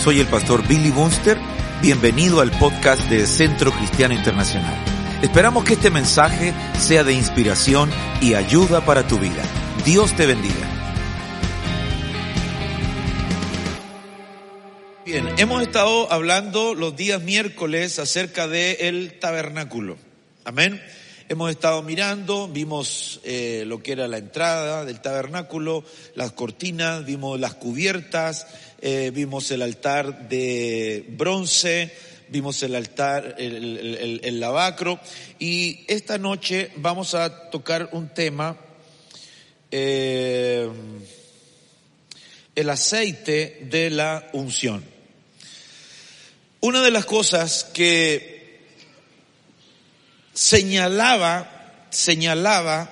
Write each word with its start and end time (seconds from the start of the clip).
soy 0.00 0.20
el 0.20 0.26
pastor 0.26 0.66
Billy 0.66 0.90
Bunster. 0.90 1.38
Bienvenido 1.82 2.40
al 2.40 2.50
podcast 2.52 3.02
de 3.08 3.26
Centro 3.26 3.72
Cristiano 3.72 4.14
Internacional. 4.14 4.74
Esperamos 5.22 5.64
que 5.64 5.74
este 5.74 5.90
mensaje 5.90 6.54
sea 6.78 7.04
de 7.04 7.12
inspiración 7.12 7.90
y 8.20 8.34
ayuda 8.34 8.84
para 8.84 9.06
tu 9.06 9.18
vida. 9.18 9.42
Dios 9.84 10.14
te 10.14 10.26
bendiga. 10.26 10.54
Bien, 15.04 15.28
hemos 15.38 15.62
estado 15.62 16.12
hablando 16.12 16.74
los 16.74 16.94
días 16.94 17.22
miércoles 17.22 17.98
acerca 17.98 18.46
del 18.46 19.18
tabernáculo. 19.18 19.96
Amén. 20.44 20.80
Hemos 21.30 21.50
estado 21.50 21.82
mirando, 21.82 22.48
vimos 22.48 23.20
eh, 23.22 23.64
lo 23.66 23.82
que 23.82 23.92
era 23.92 24.08
la 24.08 24.16
entrada 24.16 24.86
del 24.86 25.02
tabernáculo, 25.02 25.84
las 26.14 26.32
cortinas, 26.32 27.04
vimos 27.04 27.38
las 27.38 27.52
cubiertas, 27.52 28.46
eh, 28.80 29.10
vimos 29.12 29.50
el 29.50 29.60
altar 29.60 30.30
de 30.30 31.04
bronce, 31.06 31.92
vimos 32.28 32.62
el 32.62 32.74
altar, 32.74 33.34
el, 33.36 34.40
lavacro, 34.40 34.98
y 35.38 35.84
esta 35.88 36.16
noche 36.16 36.70
vamos 36.76 37.14
a 37.14 37.50
tocar 37.50 37.90
un 37.92 38.08
tema, 38.08 38.56
eh, 39.70 40.66
el 42.54 42.70
aceite 42.70 43.66
de 43.68 43.90
la 43.90 44.30
unción. 44.32 44.82
Una 46.60 46.80
de 46.80 46.90
las 46.90 47.04
cosas 47.04 47.64
que 47.64 48.37
señalaba, 50.38 51.50
señalaba 51.90 52.88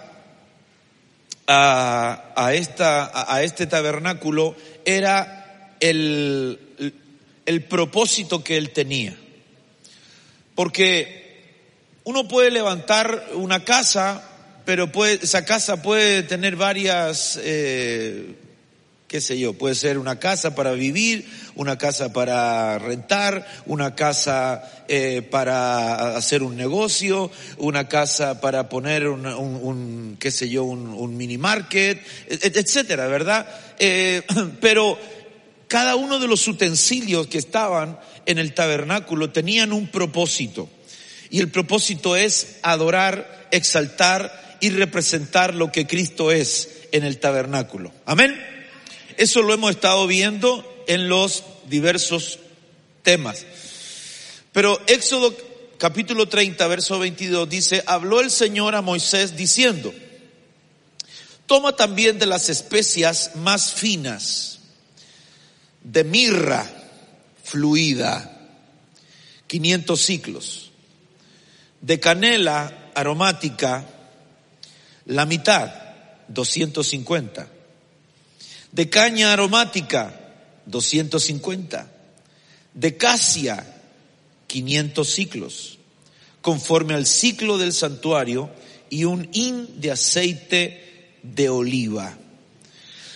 a, 1.47 2.33
a 2.34 2.55
esta, 2.55 3.33
a, 3.33 3.42
este 3.44 3.69
tabernáculo 3.69 4.56
era 4.84 5.77
el, 5.78 6.58
el 7.47 7.64
propósito 7.64 8.42
que 8.42 8.56
él 8.56 8.70
tenía. 8.70 9.16
Porque 10.56 11.62
uno 12.03 12.27
puede 12.27 12.50
levantar 12.50 13.28
una 13.34 13.64
casa, 13.64 14.28
pero 14.64 14.91
puede, 14.91 15.20
esa 15.22 15.44
casa 15.44 15.81
puede 15.83 16.25
tener 16.25 16.56
varias, 16.56 17.38
eh, 17.41 18.34
qué 19.09 19.21
sé 19.21 19.39
yo, 19.39 19.53
puede 19.53 19.75
ser 19.77 19.99
una 19.99 20.19
casa 20.19 20.55
para 20.55 20.73
vivir, 20.73 21.29
una 21.55 21.79
casa 21.79 22.12
para 22.12 22.79
rentar, 22.79 23.47
una 23.67 23.95
casa 23.95 24.85
eh, 24.89 25.23
para 25.31 26.17
hacer 26.17 26.43
un 26.43 26.57
negocio, 26.57 27.31
una 27.59 27.89
casa 27.89 28.41
para 28.41 28.69
poner 28.69 29.07
un, 29.09 29.25
un- 29.27 29.61
un, 29.62 30.17
qué 30.19 30.31
sé 30.31 30.49
yo, 30.49 30.65
un, 30.65 30.89
un 30.89 31.17
mini 31.17 31.39
market, 31.39 32.01
et- 32.29 32.57
etcétera, 32.57 33.07
¿verdad? 33.07 33.47
Eh, 33.79 34.23
pero 34.61 34.99
cada 35.69 35.95
uno 35.97 36.19
de 36.19 36.29
los 36.29 36.47
utensilios 36.49 37.27
que 37.29 37.39
estaban 37.39 37.99
en 38.27 38.39
el 38.39 38.55
tabernáculo 38.55 39.31
tenían 39.31 39.73
un 39.73 39.89
propósito. 39.89 40.69
Y 41.31 41.41
el 41.41 41.50
propósito 41.50 42.16
es 42.16 42.56
adorar, 42.62 43.49
exaltar 43.50 44.59
y 44.61 44.71
representar 44.71 45.55
lo 45.55 45.71
que 45.72 45.87
Cristo 45.87 46.31
es 46.33 46.71
en 46.93 47.05
el 47.05 47.19
tabernáculo. 47.19 47.93
Amén. 48.05 48.56
Eso 49.16 49.43
lo 49.43 49.54
hemos 49.54 49.71
estado 49.71 50.06
viendo 50.06 50.84
en 50.87 51.09
los 51.09 51.44
diversos 51.69 52.38
temas. 53.03 53.47
Pero 54.53 54.81
Éxodo 54.87 55.34
capítulo 55.78 56.28
30, 56.28 56.66
verso 56.66 56.99
22 56.99 57.49
dice, 57.49 57.82
habló 57.87 58.21
el 58.21 58.31
Señor 58.31 58.75
a 58.75 58.82
Moisés 58.82 59.37
diciendo, 59.37 59.93
toma 61.47 61.77
también 61.77 62.19
de 62.19 62.27
las 62.27 62.49
especias 62.49 63.32
más 63.37 63.72
finas, 63.72 64.59
de 65.83 66.04
mirra 66.04 66.71
fluida, 67.44 68.33
500 69.47 70.00
ciclos, 70.00 70.71
de 71.81 72.00
canela 72.00 72.91
aromática, 72.94 73.87
la 75.04 75.27
mitad, 75.27 75.72
250, 76.28 77.48
de 78.76 78.91
caña 78.91 79.32
aromática, 79.32 80.20
250, 80.66 81.91
de 82.75 82.97
casia, 82.98 83.82
500 84.48 85.09
ciclos, 85.09 85.78
conforme 86.42 86.92
al 86.92 87.06
ciclo 87.06 87.56
del 87.56 87.72
santuario, 87.72 88.50
y 88.91 89.04
un 89.04 89.31
hin 89.32 89.81
de 89.81 89.92
aceite 89.92 91.15
de 91.22 91.48
oliva. 91.48 92.19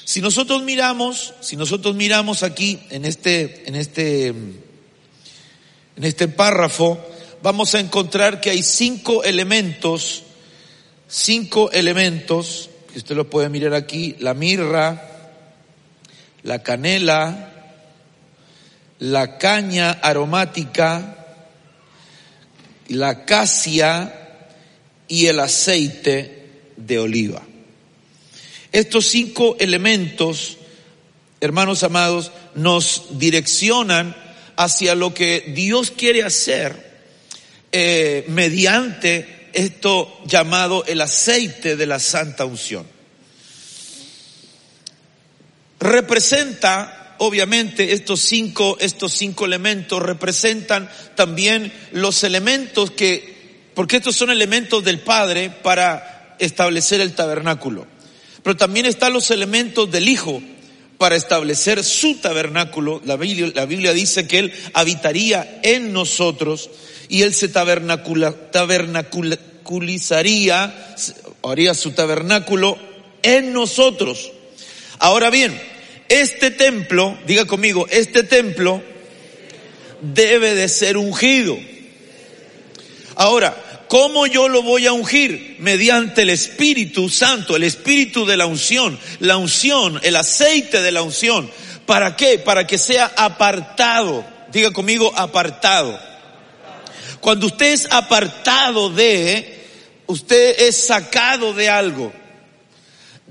Si 0.06 0.22
nosotros 0.22 0.62
miramos, 0.62 1.34
si 1.42 1.56
nosotros 1.56 1.94
miramos 1.94 2.42
aquí 2.42 2.78
en 2.88 3.04
este, 3.04 3.68
en 3.68 3.76
este, 3.76 4.28
en 4.28 4.62
este 6.00 6.26
párrafo, 6.28 6.98
vamos 7.42 7.74
a 7.74 7.80
encontrar 7.80 8.40
que 8.40 8.48
hay 8.48 8.62
cinco 8.62 9.24
elementos, 9.24 10.22
cinco 11.06 11.70
elementos, 11.70 12.70
que 12.90 12.98
usted 13.00 13.14
lo 13.14 13.28
puede 13.28 13.50
mirar 13.50 13.74
aquí, 13.74 14.16
la 14.20 14.32
mirra, 14.32 15.09
la 16.42 16.62
canela, 16.62 17.52
la 18.98 19.38
caña 19.38 19.90
aromática, 19.90 21.16
la 22.88 23.24
casia 23.24 24.48
y 25.08 25.26
el 25.26 25.40
aceite 25.40 26.48
de 26.76 26.98
oliva. 26.98 27.42
Estos 28.72 29.06
cinco 29.06 29.56
elementos, 29.58 30.58
hermanos 31.40 31.82
amados, 31.82 32.30
nos 32.54 33.18
direccionan 33.18 34.16
hacia 34.56 34.94
lo 34.94 35.14
que 35.14 35.52
Dios 35.54 35.90
quiere 35.90 36.22
hacer 36.22 36.90
eh, 37.72 38.24
mediante 38.28 39.48
esto 39.52 40.20
llamado 40.26 40.84
el 40.86 41.00
aceite 41.00 41.76
de 41.76 41.86
la 41.86 41.98
santa 41.98 42.44
unción. 42.44 42.86
Representa, 45.80 47.16
obviamente, 47.18 47.92
estos 47.94 48.20
cinco, 48.20 48.76
estos 48.80 49.12
cinco 49.14 49.46
elementos 49.46 50.00
representan 50.02 50.90
también 51.14 51.72
los 51.92 52.22
elementos 52.22 52.90
que, 52.90 53.70
porque 53.74 53.96
estos 53.96 54.14
son 54.14 54.28
elementos 54.30 54.84
del 54.84 55.00
Padre 55.00 55.48
para 55.50 56.36
establecer 56.38 57.00
el 57.00 57.14
tabernáculo. 57.14 57.86
Pero 58.42 58.58
también 58.58 58.84
están 58.84 59.14
los 59.14 59.30
elementos 59.30 59.90
del 59.90 60.06
Hijo 60.08 60.42
para 60.98 61.16
establecer 61.16 61.82
su 61.82 62.16
tabernáculo. 62.16 63.00
La 63.06 63.16
Biblia, 63.16 63.50
la 63.54 63.64
Biblia 63.64 63.94
dice 63.94 64.28
que 64.28 64.38
Él 64.38 64.52
habitaría 64.74 65.60
en 65.62 65.94
nosotros 65.94 66.68
y 67.08 67.22
Él 67.22 67.32
se 67.32 67.48
tabernacula, 67.48 68.32
tabernaculizaría, 68.50 70.94
haría 71.42 71.72
su 71.72 71.92
tabernáculo 71.92 72.76
en 73.22 73.54
nosotros. 73.54 74.32
Ahora 74.98 75.30
bien, 75.30 75.69
este 76.10 76.50
templo, 76.50 77.16
diga 77.26 77.46
conmigo, 77.46 77.86
este 77.88 78.22
templo 78.22 78.82
debe 80.02 80.54
de 80.54 80.68
ser 80.68 80.98
ungido. 80.98 81.56
Ahora, 83.16 83.56
¿Cómo 83.90 84.28
yo 84.28 84.48
lo 84.48 84.62
voy 84.62 84.86
a 84.86 84.92
ungir? 84.92 85.56
Mediante 85.58 86.22
el 86.22 86.30
Espíritu 86.30 87.08
Santo, 87.08 87.56
el 87.56 87.64
Espíritu 87.64 88.24
de 88.24 88.36
la 88.36 88.46
unción, 88.46 88.96
la 89.18 89.36
unción, 89.36 89.98
el 90.04 90.14
aceite 90.14 90.80
de 90.80 90.92
la 90.92 91.02
unción. 91.02 91.50
¿Para 91.86 92.14
qué? 92.14 92.38
Para 92.38 92.68
que 92.68 92.78
sea 92.78 93.12
apartado. 93.16 94.24
Diga 94.52 94.70
conmigo, 94.70 95.12
apartado. 95.16 95.98
Cuando 97.20 97.46
usted 97.46 97.72
es 97.72 97.88
apartado 97.90 98.90
de, 98.90 99.66
usted 100.06 100.60
es 100.60 100.76
sacado 100.76 101.52
de 101.52 101.68
algo. 101.68 102.12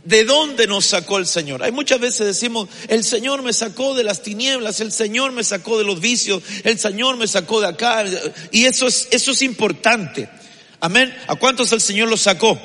¿De 0.03 0.23
dónde 0.23 0.67
nos 0.67 0.85
sacó 0.85 1.17
el 1.17 1.27
Señor? 1.27 1.63
Hay 1.63 1.71
muchas 1.71 1.99
veces 1.99 2.25
decimos, 2.25 2.69
el 2.87 3.03
Señor 3.03 3.41
me 3.41 3.53
sacó 3.53 3.95
de 3.95 4.03
las 4.03 4.21
tinieblas, 4.21 4.79
el 4.79 4.91
Señor 4.91 5.31
me 5.31 5.43
sacó 5.43 5.77
de 5.77 5.83
los 5.83 5.99
vicios, 5.99 6.41
el 6.63 6.79
Señor 6.79 7.17
me 7.17 7.27
sacó 7.27 7.61
de 7.61 7.67
acá. 7.67 8.05
Y 8.51 8.65
eso 8.65 8.87
es, 8.87 9.07
eso 9.11 9.31
es 9.31 9.41
importante. 9.41 10.29
Amén. 10.79 11.15
¿A 11.27 11.35
cuántos 11.35 11.71
el 11.73 11.81
Señor 11.81 12.07
los 12.07 12.21
sacó? 12.21 12.57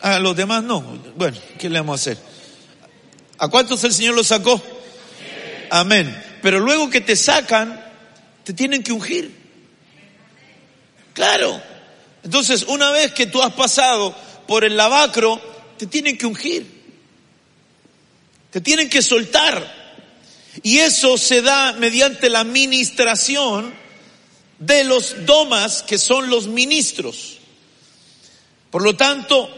A 0.00 0.18
los 0.18 0.36
demás 0.36 0.62
no. 0.64 0.80
Bueno, 1.16 1.38
¿qué 1.58 1.68
le 1.68 1.78
vamos 1.78 2.00
a 2.00 2.02
hacer? 2.02 2.18
¿A 3.38 3.48
cuántos 3.48 3.84
el 3.84 3.92
Señor 3.92 4.14
los 4.14 4.26
sacó? 4.26 4.60
Amén. 5.70 6.24
Pero 6.42 6.60
luego 6.60 6.90
que 6.90 7.00
te 7.00 7.14
sacan, 7.14 7.84
te 8.44 8.52
tienen 8.52 8.82
que 8.82 8.92
ungir. 8.92 9.34
Claro. 11.14 11.60
Entonces, 12.24 12.64
una 12.64 12.90
vez 12.90 13.12
que 13.12 13.26
tú 13.26 13.42
has 13.42 13.52
pasado 13.52 14.14
por 14.46 14.64
el 14.64 14.76
lavacro, 14.76 15.40
te 15.78 15.86
tienen 15.86 16.18
que 16.18 16.26
ungir. 16.26 16.66
Te 18.50 18.60
tienen 18.60 18.88
que 18.90 19.02
soltar. 19.02 19.76
Y 20.62 20.78
eso 20.78 21.16
se 21.16 21.40
da 21.42 21.72
mediante 21.74 22.28
la 22.28 22.44
ministración 22.44 23.72
de 24.58 24.84
los 24.84 25.24
domas, 25.24 25.82
que 25.82 25.98
son 25.98 26.28
los 26.28 26.48
ministros. 26.48 27.38
Por 28.70 28.82
lo 28.82 28.96
tanto, 28.96 29.48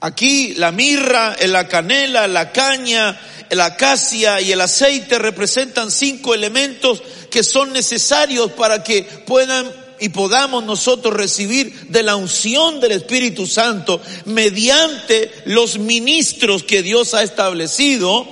aquí 0.00 0.54
la 0.54 0.70
mirra, 0.70 1.36
la 1.46 1.66
canela, 1.66 2.26
la 2.28 2.52
caña, 2.52 3.20
la 3.50 3.66
acacia 3.66 4.40
y 4.40 4.52
el 4.52 4.60
aceite 4.60 5.18
representan 5.18 5.90
cinco 5.90 6.34
elementos 6.34 7.02
que 7.30 7.42
son 7.42 7.72
necesarios 7.72 8.52
para 8.52 8.82
que 8.82 9.02
puedan 9.02 9.83
y 10.00 10.10
podamos 10.10 10.64
nosotros 10.64 11.14
recibir 11.14 11.88
de 11.88 12.02
la 12.02 12.16
unción 12.16 12.80
del 12.80 12.92
Espíritu 12.92 13.46
Santo 13.46 14.00
mediante 14.26 15.30
los 15.46 15.78
ministros 15.78 16.62
que 16.62 16.82
Dios 16.82 17.14
ha 17.14 17.22
establecido 17.22 18.26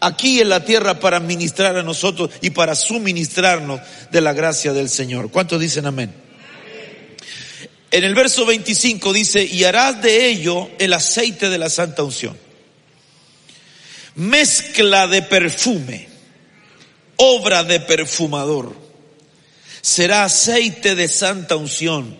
aquí 0.00 0.40
en 0.40 0.48
la 0.48 0.64
tierra 0.64 0.98
para 0.98 1.20
ministrar 1.20 1.76
a 1.76 1.82
nosotros 1.82 2.30
y 2.40 2.50
para 2.50 2.74
suministrarnos 2.74 3.80
de 4.10 4.20
la 4.20 4.32
gracia 4.32 4.72
del 4.72 4.88
Señor. 4.88 5.30
¿Cuántos 5.30 5.60
dicen 5.60 5.86
amén? 5.86 6.12
En 7.92 8.04
el 8.04 8.14
verso 8.14 8.46
25 8.46 9.12
dice, 9.12 9.44
y 9.44 9.64
harás 9.64 10.00
de 10.02 10.26
ello 10.26 10.70
el 10.78 10.94
aceite 10.94 11.50
de 11.50 11.58
la 11.58 11.68
santa 11.68 12.02
unción. 12.02 12.36
Mezcla 14.14 15.06
de 15.06 15.22
perfume, 15.22 16.08
obra 17.16 17.64
de 17.64 17.80
perfumador. 17.80 18.74
Será 19.82 20.24
aceite 20.24 20.94
de 20.94 21.08
santa 21.08 21.56
unción. 21.56 22.16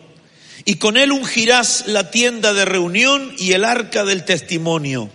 Y 0.64 0.74
con 0.74 0.96
él 0.96 1.10
ungirás 1.10 1.84
la 1.86 2.10
tienda 2.10 2.52
de 2.52 2.66
reunión 2.66 3.34
y 3.38 3.52
el 3.52 3.64
arca 3.64 4.04
del 4.04 4.24
testimonio. 4.24 5.10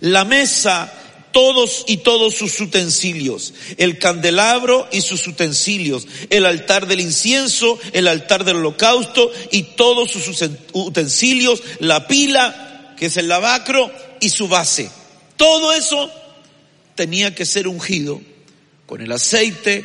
La 0.00 0.24
mesa 0.24 0.92
todos 1.36 1.84
y 1.86 1.98
todos 1.98 2.34
sus 2.34 2.58
utensilios, 2.60 3.52
el 3.76 3.98
candelabro 3.98 4.88
y 4.90 5.02
sus 5.02 5.26
utensilios, 5.26 6.06
el 6.30 6.46
altar 6.46 6.86
del 6.86 7.00
incienso, 7.00 7.78
el 7.92 8.08
altar 8.08 8.44
del 8.44 8.56
holocausto 8.56 9.30
y 9.52 9.64
todos 9.64 10.10
sus 10.10 10.42
utensilios, 10.72 11.62
la 11.78 12.08
pila, 12.08 12.94
que 12.96 13.06
es 13.06 13.18
el 13.18 13.28
lavacro, 13.28 13.92
y 14.18 14.30
su 14.30 14.48
base. 14.48 14.90
Todo 15.36 15.74
eso 15.74 16.10
tenía 16.94 17.34
que 17.34 17.44
ser 17.44 17.68
ungido 17.68 18.22
con 18.86 19.02
el 19.02 19.12
aceite 19.12 19.84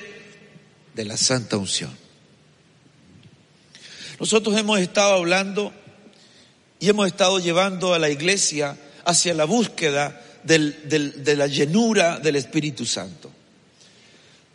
de 0.96 1.04
la 1.04 1.18
santa 1.18 1.58
unción. 1.58 2.01
Nosotros 4.22 4.56
hemos 4.56 4.80
estado 4.80 5.16
hablando 5.16 5.74
y 6.80 6.88
hemos 6.88 7.08
estado 7.08 7.40
llevando 7.40 7.96
a 7.96 7.98
la 7.98 8.08
iglesia 8.08 8.78
hacia 9.04 9.34
la 9.34 9.46
búsqueda 9.46 10.22
de 10.44 11.36
la 11.36 11.48
llenura 11.48 12.20
del 12.20 12.36
Espíritu 12.36 12.86
Santo. 12.86 13.32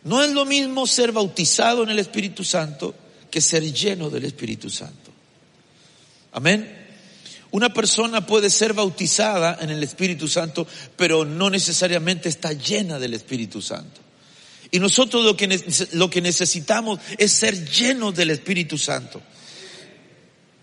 No 0.05 0.23
es 0.23 0.31
lo 0.31 0.45
mismo 0.45 0.87
ser 0.87 1.11
bautizado 1.11 1.83
en 1.83 1.89
el 1.89 1.99
Espíritu 1.99 2.45
Santo 2.45 2.95
que 3.29 3.41
ser 3.41 3.61
lleno 3.73 4.09
del 4.09 4.23
Espíritu 4.23 4.69
Santo. 4.69 5.11
Amén. 6.31 6.87
Una 7.51 7.73
persona 7.73 8.25
puede 8.25 8.49
ser 8.49 8.71
bautizada 8.71 9.57
en 9.59 9.69
el 9.69 9.83
Espíritu 9.83 10.29
Santo, 10.29 10.65
pero 10.95 11.25
no 11.25 11.49
necesariamente 11.49 12.29
está 12.29 12.53
llena 12.53 12.99
del 12.99 13.15
Espíritu 13.15 13.61
Santo. 13.61 13.99
Y 14.71 14.79
nosotros 14.79 15.25
lo 15.25 15.35
que, 16.09 16.21
necesitamos 16.21 17.01
es 17.17 17.33
ser 17.33 17.69
llenos 17.69 18.15
del 18.15 18.29
Espíritu 18.29 18.77
Santo. 18.77 19.21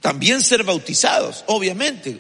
También 0.05 0.43
ser 0.43 0.65
bautizados, 0.65 1.45
obviamente. 1.47 2.19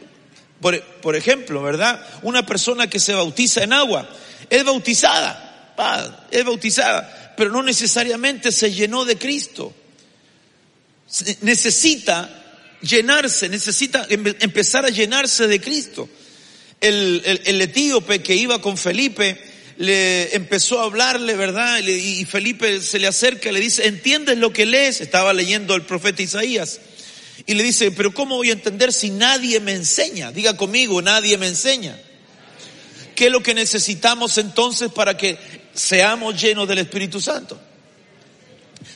Por, 1.02 1.16
ejemplo, 1.16 1.62
¿verdad? 1.62 2.02
Una 2.22 2.46
persona 2.46 2.88
que 2.88 2.98
se 2.98 3.12
bautiza 3.12 3.62
en 3.62 3.74
agua 3.74 4.08
es 4.48 4.64
bautizada, 4.64 5.74
es 6.30 6.44
bautizada, 6.46 7.34
pero 7.36 7.50
no 7.50 7.62
necesariamente 7.62 8.52
se 8.52 8.72
llenó 8.72 9.04
de 9.04 9.18
Cristo. 9.18 9.74
Necesita 11.42 12.70
llenarse, 12.80 13.50
necesita 13.50 14.06
empezar 14.08 14.86
a 14.86 14.88
llenarse 14.88 15.46
de 15.46 15.60
Cristo. 15.60 16.08
El, 16.80 17.20
el, 17.44 17.60
etíope 17.60 18.22
que 18.22 18.34
iba 18.34 18.62
con 18.62 18.78
Felipe 18.78 19.38
le 19.76 20.34
empezó 20.34 20.80
a 20.80 20.84
hablarle, 20.84 21.36
¿verdad? 21.36 21.80
Y 21.80 22.24
Felipe 22.24 22.80
se 22.80 22.98
le 22.98 23.08
acerca 23.08 23.52
le 23.52 23.60
dice, 23.60 23.86
¿entiendes 23.86 24.38
lo 24.38 24.54
que 24.54 24.64
lees? 24.64 25.02
Estaba 25.02 25.34
leyendo 25.34 25.74
el 25.74 25.82
profeta 25.82 26.22
Isaías. 26.22 26.80
Y 27.46 27.54
le 27.54 27.62
dice, 27.62 27.90
pero 27.90 28.12
¿cómo 28.14 28.36
voy 28.36 28.50
a 28.50 28.54
entender 28.54 28.92
si 28.92 29.10
nadie 29.10 29.60
me 29.60 29.72
enseña? 29.72 30.32
Diga 30.32 30.56
conmigo, 30.56 31.02
nadie 31.02 31.36
me 31.36 31.48
enseña. 31.48 31.98
¿Qué 33.14 33.26
es 33.26 33.32
lo 33.32 33.42
que 33.42 33.54
necesitamos 33.54 34.38
entonces 34.38 34.90
para 34.90 35.16
que 35.16 35.38
seamos 35.74 36.40
llenos 36.40 36.66
del 36.66 36.78
Espíritu 36.78 37.20
Santo? 37.20 37.60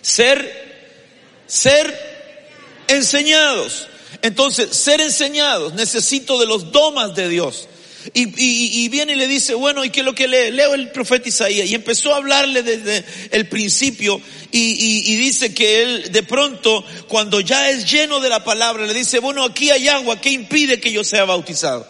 Ser, 0.01 1.43
ser 1.47 2.85
enseñados. 2.89 3.89
Entonces, 4.23 4.77
ser 4.77 5.01
enseñados, 5.01 5.75
necesito 5.75 6.39
de 6.41 6.47
los 6.47 6.73
domas 6.73 7.15
de 7.15 7.29
Dios. 7.29 7.69
Y, 8.15 8.89
viene 8.89 9.13
y 9.13 9.17
le 9.17 9.27
dice, 9.27 9.55
bueno, 9.55 9.85
¿y 9.85 9.91
qué 9.91 10.01
es 10.01 10.07
lo 10.07 10.15
que 10.15 10.29
lee? 10.29 10.51
Leo 10.51 10.75
el 10.75 10.91
profeta 10.91 11.29
Isaías. 11.29 11.69
Y 11.69 11.75
empezó 11.75 12.13
a 12.13 12.17
hablarle 12.17 12.63
desde 12.63 13.05
el 13.31 13.49
principio 13.49 14.21
y, 14.51 15.17
dice 15.17 15.53
que 15.53 15.83
él 15.83 16.13
de 16.13 16.23
pronto, 16.23 16.85
cuando 17.09 17.41
ya 17.41 17.71
es 17.71 17.91
lleno 17.91 18.21
de 18.21 18.29
la 18.29 18.45
palabra, 18.45 18.87
le 18.87 18.95
dice, 18.95 19.19
bueno, 19.19 19.45
aquí 19.45 19.71
hay 19.71 19.89
agua, 19.89 20.21
¿qué 20.21 20.31
impide 20.31 20.81
que 20.81 20.93
yo 20.93 21.05
sea 21.05 21.25
bautizado? 21.25 21.87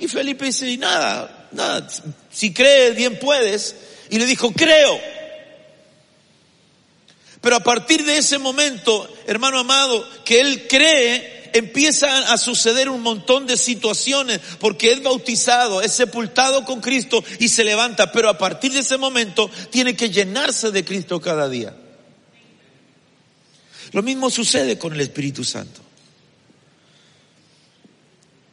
Y 0.00 0.08
Felipe 0.08 0.46
dice, 0.46 0.76
nada, 0.76 1.48
nada, 1.52 1.88
si 2.30 2.52
crees 2.52 2.96
bien 2.96 3.18
puedes. 3.18 3.76
Y 4.10 4.18
le 4.18 4.26
dijo, 4.26 4.52
creo. 4.52 5.00
Pero 7.40 7.56
a 7.56 7.60
partir 7.60 8.04
de 8.04 8.18
ese 8.18 8.38
momento, 8.38 9.12
hermano 9.26 9.58
amado, 9.58 10.08
que 10.24 10.40
él 10.40 10.66
cree, 10.68 11.31
empiezan 11.52 12.24
a 12.24 12.36
suceder 12.36 12.88
un 12.88 13.02
montón 13.02 13.46
de 13.46 13.56
situaciones 13.56 14.40
porque 14.58 14.92
es 14.92 15.02
bautizado, 15.02 15.82
es 15.82 15.92
sepultado 15.92 16.64
con 16.64 16.80
Cristo 16.80 17.22
y 17.38 17.48
se 17.48 17.64
levanta, 17.64 18.12
pero 18.12 18.28
a 18.28 18.38
partir 18.38 18.72
de 18.72 18.80
ese 18.80 18.96
momento 18.96 19.50
tiene 19.70 19.96
que 19.96 20.10
llenarse 20.10 20.70
de 20.70 20.84
Cristo 20.84 21.20
cada 21.20 21.48
día. 21.48 21.74
Lo 23.92 24.02
mismo 24.02 24.30
sucede 24.30 24.78
con 24.78 24.94
el 24.94 25.00
Espíritu 25.00 25.44
Santo. 25.44 25.80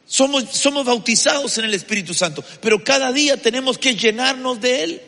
Somos, 0.06 0.44
somos 0.50 0.84
bautizados 0.84 1.56
en 1.58 1.66
el 1.66 1.74
Espíritu 1.74 2.12
Santo, 2.12 2.44
pero 2.60 2.82
cada 2.82 3.12
día 3.12 3.36
tenemos 3.36 3.78
que 3.78 3.94
llenarnos 3.94 4.60
de 4.60 4.82
Él. 4.82 5.02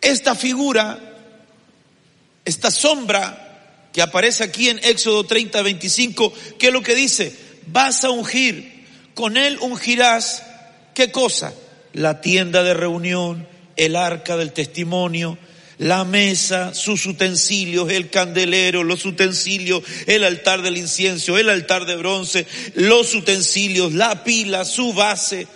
Esta 0.00 0.34
figura, 0.34 0.98
esta 2.44 2.70
sombra 2.70 3.43
que 3.94 4.02
aparece 4.02 4.42
aquí 4.42 4.68
en 4.68 4.80
Éxodo 4.82 5.24
30, 5.24 5.62
25, 5.62 6.34
¿qué 6.58 6.66
es 6.66 6.72
lo 6.72 6.82
que 6.82 6.96
dice? 6.96 7.32
Vas 7.68 8.02
a 8.02 8.10
ungir, 8.10 8.84
con 9.14 9.36
él 9.36 9.56
ungirás, 9.60 10.42
¿qué 10.94 11.12
cosa? 11.12 11.54
La 11.92 12.20
tienda 12.20 12.64
de 12.64 12.74
reunión, 12.74 13.46
el 13.76 13.94
arca 13.94 14.36
del 14.36 14.52
testimonio, 14.52 15.38
la 15.78 16.04
mesa, 16.04 16.74
sus 16.74 17.06
utensilios, 17.06 17.88
el 17.92 18.10
candelero, 18.10 18.82
los 18.82 19.04
utensilios, 19.04 19.84
el 20.06 20.24
altar 20.24 20.62
del 20.62 20.76
incienso, 20.76 21.38
el 21.38 21.48
altar 21.48 21.86
de 21.86 21.94
bronce, 21.94 22.48
los 22.74 23.14
utensilios, 23.14 23.92
la 23.92 24.24
pila, 24.24 24.64
su 24.64 24.92
base. 24.92 25.46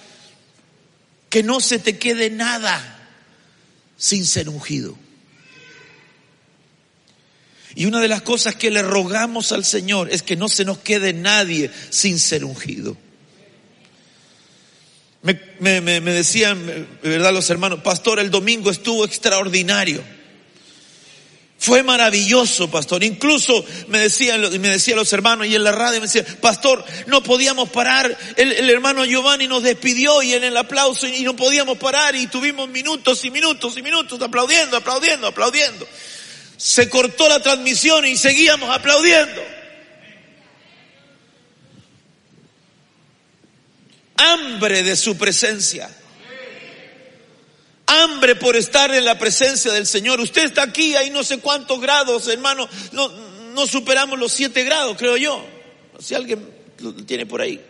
Que 1.29 1.43
no 1.43 1.59
se 1.59 1.81
te 1.81 1.99
quede 1.99 2.31
nada 2.31 3.11
sin 3.97 4.25
ser 4.25 4.49
ungido. 4.49 4.97
Y 7.79 7.87
una 7.87 8.01
de 8.01 8.09
las 8.09 8.23
cosas 8.23 8.57
que 8.57 8.73
le 8.73 8.83
rogamos 8.83 9.53
al 9.53 9.65
Señor 9.65 10.09
es 10.11 10.25
que 10.25 10.35
no 10.35 10.49
se 10.49 10.65
nos 10.65 10.79
quede 10.79 11.13
nadie 11.13 11.71
sin 11.91 12.19
ser 12.19 12.45
ungido. 12.45 12.97
Me, 15.23 15.35
decían, 16.01 16.89
¿verdad? 17.05 17.33
Los 17.33 17.49
hermanos, 17.51 17.79
pastor, 17.85 18.19
el 18.19 18.33
domingo 18.33 18.73
estuvo 18.73 19.05
extraordinario. 19.05 20.03
Fue 21.57 21.85
maravilloso, 21.85 22.69
pastor. 22.69 23.05
Incluso 23.05 23.65
me 23.87 24.01
decían, 24.01 24.41
me 24.61 24.77
los 24.97 25.13
hermanos 25.13 25.47
y 25.47 25.55
en 25.55 25.63
la 25.63 25.71
radio 25.71 26.01
me 26.01 26.09
decían, 26.09 26.27
pastor, 26.41 26.85
no 27.07 27.23
podíamos 27.23 27.69
parar. 27.69 28.19
El, 28.35 28.55
el, 28.55 28.71
hermano 28.71 29.05
Giovanni 29.05 29.47
nos 29.47 29.63
despidió 29.63 30.21
y 30.21 30.35
en 30.35 30.43
el 30.43 30.57
aplauso 30.57 31.07
y 31.07 31.23
no 31.23 31.37
podíamos 31.37 31.79
parar 31.79 32.17
y 32.17 32.27
tuvimos 32.27 32.69
minutos 32.69 33.25
y 33.25 33.31
minutos 33.31 33.77
y 33.77 33.83
minutos 33.83 34.21
aplaudiendo, 34.21 34.77
aplaudiendo, 34.77 35.29
aplaudiendo 35.29 35.87
se 36.59 36.91
cortó 36.91 37.27
la 37.31 37.41
transmisión 37.41 38.05
y 38.05 38.19
seguíamos 38.19 38.69
aplaudiendo. 38.69 39.59
hambre 44.19 44.83
de 44.83 44.97
su 44.97 45.17
presencia. 45.17 45.89
Hambre 47.87 48.37
por 48.37 48.55
estar 48.57 48.93
en 48.93 49.05
la 49.05 49.19
presencia 49.19 49.73
del 49.73 49.87
Señor. 49.87 50.21
Usted 50.21 50.45
está 50.45 50.63
aquí, 50.63 50.95
hay 50.95 51.09
no 51.09 51.25
sé 51.25 51.39
cuántos 51.39 51.81
grados, 51.81 52.29
hermano. 52.29 52.69
No, 52.93 53.09
no 53.09 53.67
superamos 53.67 54.19
los 54.19 54.33
siete 54.33 54.65
grados, 54.65 54.97
creo 54.99 55.17
yo. 55.17 55.45
Si 55.99 56.15
alguien 56.15 56.53
lo 56.81 56.93
tiene 56.93 57.25
por 57.25 57.41
ahí. 57.41 57.65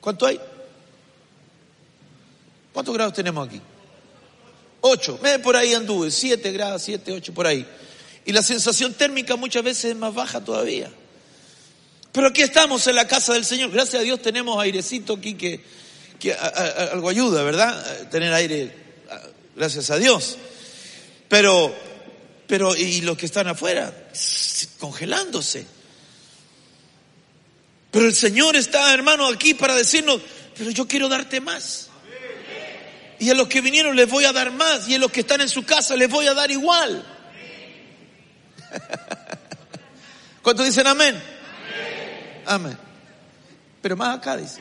¿Cuánto 0.00 0.26
hay? 0.26 0.38
¿Cuántos 2.72 2.94
grados 2.94 3.14
tenemos 3.14 3.48
aquí? 3.48 3.60
Ocho. 4.80 5.18
Ve 5.22 5.38
por 5.38 5.56
ahí 5.56 5.74
anduve. 5.74 6.10
Siete 6.10 6.52
grados, 6.52 6.82
siete, 6.82 7.12
ocho, 7.12 7.32
por 7.34 7.46
ahí. 7.46 7.66
Y 8.24 8.32
la 8.32 8.42
sensación 8.42 8.94
térmica 8.94 9.36
muchas 9.36 9.62
veces 9.62 9.86
es 9.86 9.96
más 9.96 10.14
baja 10.14 10.44
todavía. 10.44 10.90
Pero 12.12 12.28
aquí 12.28 12.42
estamos 12.42 12.86
en 12.86 12.94
la 12.94 13.06
casa 13.06 13.34
del 13.34 13.44
Señor. 13.44 13.70
Gracias 13.70 14.00
a 14.00 14.04
Dios 14.04 14.22
tenemos 14.22 14.58
airecito 14.60 15.14
aquí 15.14 15.34
que, 15.34 15.60
que 16.18 16.32
algo 16.32 17.08
ayuda, 17.08 17.42
¿verdad? 17.42 18.08
Tener 18.08 18.32
aire, 18.32 18.74
gracias 19.54 19.90
a 19.90 19.98
Dios. 19.98 20.38
Pero, 21.28 21.74
pero, 22.46 22.74
y 22.74 23.02
los 23.02 23.18
que 23.18 23.26
están 23.26 23.48
afuera, 23.48 24.08
congelándose. 24.78 25.66
Pero 27.90 28.06
el 28.06 28.14
Señor 28.14 28.56
está, 28.56 28.92
hermano, 28.92 29.26
aquí 29.26 29.54
para 29.54 29.74
decirnos, 29.74 30.20
pero 30.56 30.70
yo 30.70 30.88
quiero 30.88 31.08
darte 31.08 31.40
más. 31.40 31.88
Y 33.18 33.30
a 33.30 33.34
los 33.34 33.48
que 33.48 33.60
vinieron 33.60 33.96
les 33.96 34.08
voy 34.08 34.24
a 34.24 34.32
dar 34.32 34.50
más. 34.52 34.88
Y 34.88 34.94
a 34.94 34.98
los 34.98 35.10
que 35.10 35.20
están 35.20 35.40
en 35.40 35.48
su 35.48 35.64
casa 35.64 35.96
les 35.96 36.08
voy 36.08 36.26
a 36.26 36.34
dar 36.34 36.50
igual. 36.50 37.04
¿Cuántos 40.42 40.66
dicen 40.66 40.86
amén? 40.86 41.20
Amén. 42.44 42.76
Pero 43.82 43.96
más 43.96 44.18
acá 44.18 44.36
dice. 44.36 44.60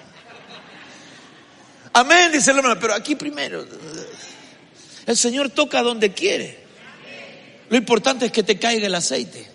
Amén, 1.94 2.32
dice 2.32 2.52
el 2.52 2.58
hermano, 2.58 2.80
pero 2.80 2.94
aquí 2.94 3.16
primero. 3.16 3.66
El 5.06 5.18
Señor 5.18 5.50
toca 5.50 5.82
donde 5.82 6.14
quiere. 6.14 6.66
Lo 7.70 7.78
importante 7.78 8.26
es 8.26 8.32
que 8.32 8.44
te 8.44 8.60
caiga 8.60 8.88
el 8.88 8.96
aceite. 8.96 9.55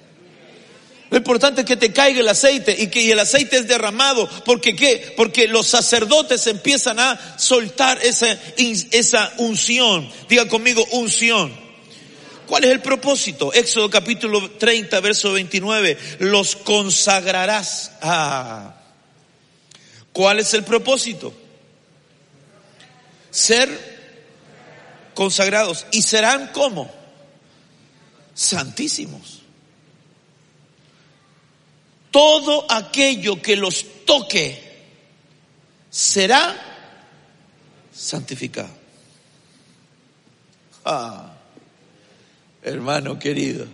Lo 1.10 1.16
importante 1.16 1.62
es 1.62 1.66
que 1.66 1.76
te 1.76 1.92
caiga 1.92 2.20
el 2.20 2.28
aceite 2.28 2.74
y 2.78 2.86
que 2.86 3.10
el 3.10 3.18
aceite 3.18 3.58
es 3.58 3.66
derramado. 3.66 4.28
¿Porque 4.44 4.76
qué? 4.76 5.12
Porque 5.16 5.48
los 5.48 5.66
sacerdotes 5.66 6.46
empiezan 6.46 7.00
a 7.00 7.36
soltar 7.36 7.98
esa, 8.02 8.38
esa 8.56 9.32
unción. 9.38 10.08
Diga 10.28 10.46
conmigo, 10.46 10.86
unción. 10.92 11.52
¿Cuál 12.46 12.64
es 12.64 12.70
el 12.70 12.80
propósito? 12.80 13.52
Éxodo 13.52 13.90
capítulo 13.90 14.52
30, 14.52 15.00
verso 15.00 15.32
29. 15.32 15.98
Los 16.20 16.54
consagrarás. 16.54 17.90
Ah. 18.02 18.76
¿Cuál 20.12 20.38
es 20.38 20.54
el 20.54 20.62
propósito? 20.62 21.34
Ser 23.32 23.68
consagrados. 25.14 25.86
¿Y 25.90 26.02
serán 26.02 26.52
como? 26.52 26.88
Santísimos. 28.32 29.39
Todo 32.10 32.66
aquello 32.70 33.40
que 33.40 33.56
los 33.56 34.04
toque 34.04 34.60
será 35.90 36.56
santificado. 37.92 38.70
Ah 40.84 41.30
hermano 42.62 43.18
querido, 43.18 43.66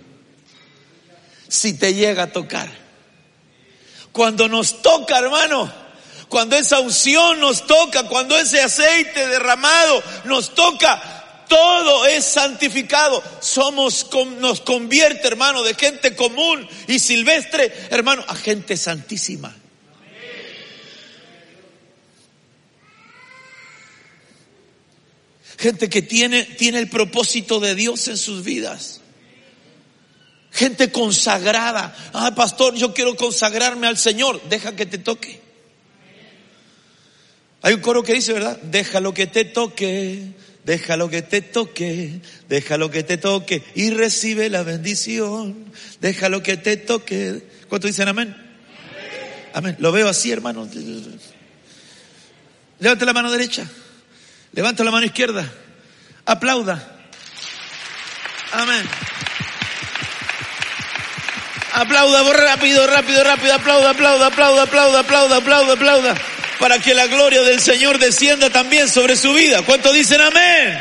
si 1.48 1.74
te 1.74 1.94
llega 1.94 2.24
a 2.24 2.32
tocar. 2.32 2.70
Cuando 4.12 4.48
nos 4.48 4.80
toca, 4.82 5.18
hermano, 5.18 5.70
cuando 6.28 6.56
esa 6.56 6.80
unción 6.80 7.40
nos 7.40 7.66
toca, 7.66 8.04
cuando 8.04 8.36
ese 8.38 8.62
aceite 8.62 9.26
derramado 9.28 10.02
nos 10.24 10.54
toca, 10.54 11.25
todo 11.48 12.06
es 12.06 12.24
santificado. 12.24 13.22
Somos, 13.40 14.06
nos 14.38 14.60
convierte, 14.60 15.26
hermano, 15.28 15.62
de 15.62 15.74
gente 15.74 16.14
común 16.14 16.68
y 16.86 16.98
silvestre, 16.98 17.72
hermano, 17.90 18.24
a 18.28 18.34
gente 18.34 18.76
santísima. 18.76 19.54
Gente 25.58 25.88
que 25.88 26.02
tiene, 26.02 26.44
tiene 26.44 26.78
el 26.78 26.88
propósito 26.88 27.60
de 27.60 27.74
Dios 27.74 28.08
en 28.08 28.18
sus 28.18 28.44
vidas. 28.44 29.00
Gente 30.52 30.92
consagrada. 30.92 31.96
Ah, 32.12 32.34
pastor, 32.34 32.74
yo 32.74 32.94
quiero 32.94 33.16
consagrarme 33.16 33.86
al 33.86 33.96
Señor. 33.96 34.40
Deja 34.48 34.76
que 34.76 34.86
te 34.86 34.98
toque. 34.98 35.40
Hay 37.62 37.74
un 37.74 37.80
coro 37.80 38.02
que 38.02 38.14
dice, 38.14 38.32
¿verdad? 38.32 38.58
Deja 38.62 39.00
lo 39.00 39.12
que 39.12 39.26
te 39.26 39.44
toque, 39.44 40.28
deja 40.66 40.96
lo 40.96 41.08
que 41.08 41.22
te 41.22 41.42
toque, 41.42 42.20
deja 42.48 42.76
lo 42.76 42.90
que 42.90 43.04
te 43.04 43.16
toque 43.16 43.62
y 43.76 43.90
recibe 43.90 44.50
la 44.50 44.64
bendición. 44.64 45.72
Deja 46.00 46.28
lo 46.28 46.42
que 46.42 46.56
te 46.56 46.76
toque. 46.76 47.40
¿Cuánto 47.68 47.86
dicen 47.86 48.08
amén? 48.08 48.36
Amén. 49.54 49.76
Lo 49.78 49.92
veo 49.92 50.08
así, 50.08 50.32
hermano. 50.32 50.68
Levante 52.80 53.06
la 53.06 53.12
mano 53.12 53.30
derecha. 53.30 53.64
Levanta 54.52 54.82
la 54.82 54.90
mano 54.90 55.06
izquierda. 55.06 55.50
Aplauda. 56.26 56.98
Amén. 58.52 58.84
Aplauda 61.74 62.32
rápido, 62.32 62.86
rápido, 62.88 63.22
rápido. 63.22 63.54
Aplauda, 63.54 63.90
aplauda, 63.90 64.26
aplauda, 64.26 64.62
aplauda, 64.62 65.00
aplauda, 65.00 65.36
aplauda, 65.36 65.72
aplauda. 65.74 66.35
Para 66.58 66.78
que 66.78 66.94
la 66.94 67.06
gloria 67.06 67.42
del 67.42 67.60
Señor 67.60 67.98
descienda 67.98 68.50
también 68.50 68.88
sobre 68.88 69.16
su 69.16 69.32
vida. 69.32 69.62
¿Cuántos 69.62 69.94
dicen 69.94 70.20
amén? 70.20 70.78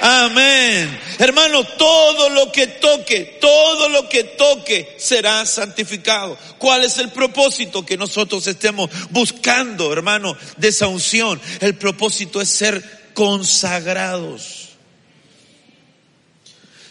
Amén. 0.00 1.00
Hermano, 1.18 1.64
todo 1.64 2.30
lo 2.30 2.52
que 2.52 2.68
toque, 2.68 3.38
todo 3.40 3.88
lo 3.88 4.08
que 4.08 4.22
toque 4.24 4.94
será 4.98 5.44
santificado. 5.44 6.38
¿Cuál 6.58 6.84
es 6.84 6.98
el 6.98 7.10
propósito 7.10 7.84
que 7.84 7.96
nosotros 7.96 8.46
estemos 8.46 8.90
buscando, 9.10 9.92
hermano, 9.92 10.36
de 10.56 10.68
esa 10.68 10.86
unción? 10.86 11.40
El 11.60 11.74
propósito 11.74 12.40
es 12.40 12.48
ser 12.48 13.10
consagrados. 13.14 14.68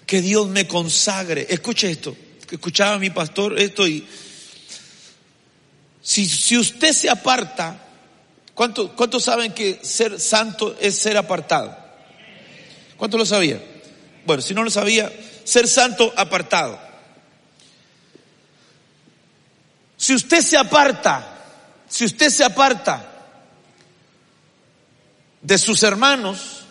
Que 0.06 0.22
Dios 0.22 0.48
me 0.50 0.68
consagre. 0.68 1.48
Escuche 1.50 1.90
esto. 1.90 2.16
Escuchaba 2.52 2.98
mi 2.98 3.10
pastor 3.10 3.60
esto 3.60 3.88
y 3.88 4.06
si, 6.08 6.26
si 6.26 6.58
usted 6.58 6.94
se 6.94 7.10
aparta, 7.10 7.78
¿cuántos 8.54 8.92
cuánto 8.92 9.20
saben 9.20 9.52
que 9.52 9.82
ser 9.84 10.22
santo 10.22 10.78
es 10.80 10.98
ser 10.98 11.18
apartado? 11.18 11.78
¿Cuánto 12.96 13.18
lo 13.18 13.26
sabía? 13.26 13.62
Bueno, 14.26 14.42
si 14.42 14.54
no 14.54 14.64
lo 14.64 14.70
sabía, 14.70 15.12
ser 15.44 15.68
santo 15.68 16.14
apartado. 16.16 16.80
Si 19.98 20.14
usted 20.14 20.40
se 20.40 20.56
aparta, 20.56 21.44
si 21.90 22.06
usted 22.06 22.30
se 22.30 22.46
aparta 22.46 23.06
de 25.42 25.58
sus 25.58 25.84
hermanos, 25.84 26.62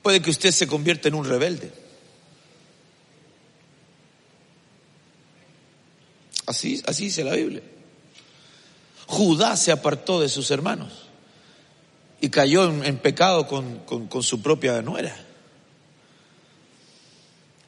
puede 0.00 0.22
que 0.22 0.30
usted 0.30 0.52
se 0.52 0.68
convierta 0.68 1.08
en 1.08 1.14
un 1.14 1.28
rebelde. 1.28 1.81
Así, 6.52 6.82
así 6.86 7.04
dice 7.04 7.24
la 7.24 7.34
Biblia. 7.34 7.62
Judá 9.06 9.56
se 9.56 9.72
apartó 9.72 10.20
de 10.20 10.28
sus 10.28 10.50
hermanos 10.50 11.08
y 12.20 12.28
cayó 12.28 12.64
en, 12.84 12.98
pecado 12.98 13.48
con, 13.48 14.22
su 14.22 14.42
propia 14.42 14.82
nuera. 14.82 15.16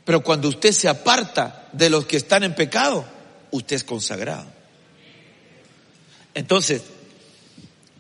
Pero 0.05 0.23
cuando 0.23 0.49
usted 0.49 0.71
se 0.73 0.87
aparta 0.87 1.71
de 1.73 1.89
los 1.89 2.05
que 2.05 2.19
están 2.19 2.45
en 2.45 2.55
pecado, 2.55 3.07
usted 3.53 3.77
es 3.77 3.85
consagrado. 3.85 4.45
Entonces, 6.35 6.83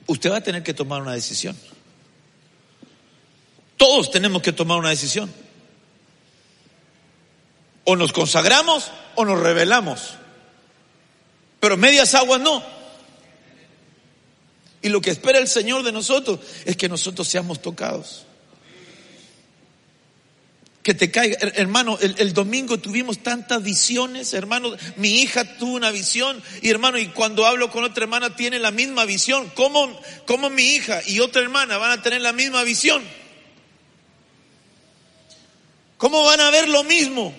usted 0.07 0.31
va 0.31 0.37
a 0.37 0.43
tener 0.43 0.62
que 0.62 0.75
tomar 0.75 1.00
una 1.00 1.14
decisión. 1.14 1.57
Todos 3.79 4.11
tenemos 4.11 4.43
que 4.43 4.53
tomar 4.53 4.79
una 4.79 4.91
decisión. 4.91 5.33
O 7.85 7.97
nos 7.97 8.12
consagramos 8.12 8.91
o 9.14 9.25
nos 9.25 9.41
rebelamos. 9.41 10.19
Pero 11.64 11.78
medias 11.78 12.14
aguas 12.14 12.42
no. 12.42 12.62
Y 14.83 14.90
lo 14.90 15.00
que 15.00 15.09
espera 15.09 15.38
el 15.38 15.49
Señor 15.49 15.83
de 15.83 15.92
nosotros 15.92 16.40
es 16.66 16.76
que 16.76 16.90
nosotros 16.90 17.26
seamos 17.26 17.62
tocados. 17.62 18.26
Que 20.83 20.92
te 20.92 21.11
caiga, 21.11 21.38
hermano, 21.40 21.99
el, 22.02 22.35
domingo 22.35 22.76
tuvimos 22.76 23.23
tantas 23.23 23.62
visiones, 23.62 24.35
hermano. 24.35 24.76
Mi 24.97 25.23
hija 25.23 25.56
tuvo 25.56 25.73
una 25.73 25.90
visión 25.90 26.42
y 26.61 26.68
hermano, 26.68 26.99
y 26.99 27.06
cuando 27.06 27.47
hablo 27.47 27.71
con 27.71 27.83
otra 27.83 28.04
hermana 28.04 28.37
tiene 28.37 28.59
la 28.59 28.71
misma 28.71 29.06
visión. 29.06 29.50
¿Cómo, 29.54 29.99
cómo 30.26 30.50
mi 30.50 30.75
hija 30.75 31.00
y 31.06 31.21
otra 31.21 31.40
hermana 31.40 31.78
van 31.78 31.92
a 31.92 32.02
tener 32.02 32.21
la 32.21 32.35
misma 32.35 32.62
visión? 32.64 33.02
¿Cómo 35.97 36.25
van 36.25 36.40
a 36.40 36.50
ver 36.50 36.68
lo 36.68 36.85
mismo? 36.85 37.35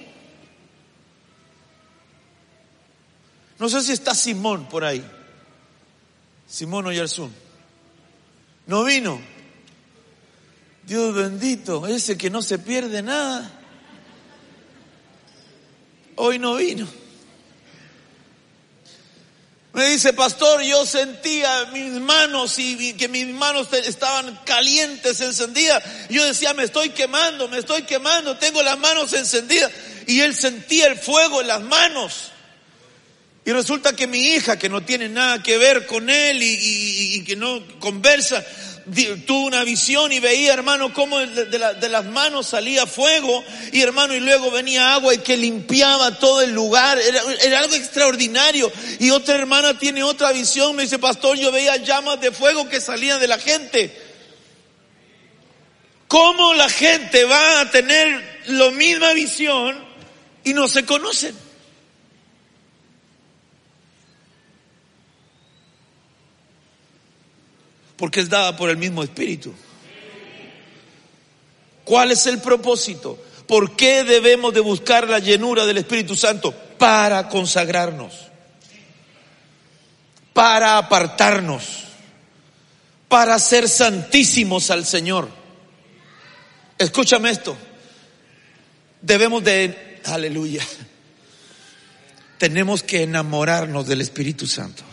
No 3.59 3.69
sé 3.69 3.81
si 3.81 3.93
está 3.93 4.13
Simón 4.13 4.67
por 4.67 4.83
ahí. 4.83 5.03
Simón 6.47 6.87
Oyarzún. 6.87 7.33
No 8.67 8.83
vino. 8.83 9.21
Dios 10.83 11.15
bendito, 11.15 11.87
ese 11.87 12.17
que 12.17 12.29
no 12.29 12.41
se 12.41 12.59
pierde 12.59 13.01
nada. 13.01 13.51
Hoy 16.15 16.37
no 16.37 16.55
vino. 16.55 16.87
Me 19.73 19.89
dice, 19.89 20.13
pastor, 20.13 20.61
yo 20.61 20.85
sentía 20.85 21.65
mis 21.73 21.91
manos 21.99 22.57
y 22.59 22.93
que 22.93 23.09
mis 23.09 23.27
manos 23.27 23.67
estaban 23.73 24.39
calientes, 24.45 25.19
encendidas. 25.19 25.83
Yo 26.09 26.23
decía, 26.23 26.53
me 26.53 26.63
estoy 26.63 26.91
quemando, 26.91 27.49
me 27.49 27.57
estoy 27.57 27.81
quemando, 27.81 28.37
tengo 28.37 28.63
las 28.63 28.79
manos 28.79 29.11
encendidas. 29.11 29.69
Y 30.07 30.21
él 30.21 30.33
sentía 30.33 30.87
el 30.87 30.97
fuego 30.97 31.41
en 31.41 31.47
las 31.47 31.61
manos. 31.61 32.31
Y 33.47 33.51
resulta 33.51 33.95
que 33.95 34.07
mi 34.07 34.33
hija, 34.33 34.57
que 34.57 34.69
no 34.69 34.81
tiene 34.81 35.07
nada 35.07 35.43
que 35.43 35.59
ver 35.59 35.85
con 35.85 36.09
él 36.09 36.39
y, 36.41 37.23
que 37.25 37.35
no 37.35 37.61
conversa, 37.77 38.43
tuvo 39.27 39.45
una 39.45 39.63
visión 39.63 40.11
y 40.11 40.19
veía, 40.19 40.51
hermano, 40.51 40.91
cómo 40.91 41.19
de, 41.19 41.89
las 41.89 42.05
manos 42.05 42.47
salía 42.47 42.87
fuego 42.87 43.43
y 43.71 43.81
hermano, 43.81 44.15
y 44.15 44.19
luego 44.19 44.49
venía 44.49 44.95
agua 44.95 45.13
y 45.13 45.19
que 45.19 45.37
limpiaba 45.37 46.17
todo 46.17 46.41
el 46.41 46.53
lugar. 46.53 46.97
Era, 46.97 47.21
era, 47.43 47.59
algo 47.59 47.75
extraordinario. 47.75 48.71
Y 48.99 49.11
otra 49.11 49.35
hermana 49.35 49.77
tiene 49.77 50.01
otra 50.01 50.31
visión, 50.31 50.75
me 50.75 50.81
dice, 50.81 50.97
pastor, 50.97 51.37
yo 51.37 51.51
veía 51.51 51.77
llamas 51.77 52.19
de 52.19 52.31
fuego 52.31 52.67
que 52.67 52.81
salían 52.81 53.19
de 53.19 53.27
la 53.27 53.37
gente. 53.37 53.95
¿Cómo 56.07 56.55
la 56.55 56.69
gente 56.69 57.25
va 57.25 57.61
a 57.61 57.69
tener 57.69 58.41
la 58.47 58.71
misma 58.71 59.13
visión 59.13 59.85
y 60.43 60.53
no 60.55 60.67
se 60.67 60.83
conocen? 60.83 61.44
Porque 67.97 68.19
es 68.19 68.29
dada 68.29 68.55
por 68.55 68.69
el 68.69 68.77
mismo 68.77 69.03
Espíritu. 69.03 69.53
¿Cuál 71.83 72.11
es 72.11 72.25
el 72.25 72.39
propósito? 72.39 73.17
¿Por 73.47 73.75
qué 73.75 74.03
debemos 74.03 74.53
de 74.53 74.59
buscar 74.59 75.07
la 75.07 75.19
llenura 75.19 75.65
del 75.65 75.77
Espíritu 75.77 76.15
Santo? 76.15 76.51
Para 76.51 77.29
consagrarnos, 77.29 78.13
para 80.33 80.77
apartarnos, 80.77 81.83
para 83.07 83.37
ser 83.39 83.69
santísimos 83.69 84.71
al 84.71 84.85
Señor. 84.85 85.29
Escúchame 86.77 87.29
esto. 87.29 87.55
Debemos 89.01 89.43
de, 89.43 90.01
aleluya, 90.05 90.65
tenemos 92.39 92.81
que 92.81 93.03
enamorarnos 93.03 93.87
del 93.87 94.01
Espíritu 94.01 94.47
Santo. 94.47 94.83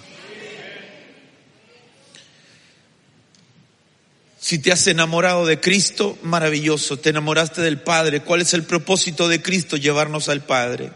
Si 4.43 4.59
te 4.59 4.73
has 4.73 4.89
enamorado 4.89 5.47
de 5.47 5.61
Cristo, 5.61 6.19
maravilloso, 6.25 6.99
te 6.99 7.11
enamoraste 7.11 7.61
del 7.61 7.79
Padre. 7.79 8.23
¿Cuál 8.23 8.41
es 8.41 8.55
el 8.55 8.65
propósito 8.65 9.29
de 9.29 9.41
Cristo? 9.41 9.77
Llevarnos 9.77 10.29
al 10.29 10.41
Padre. 10.41 10.91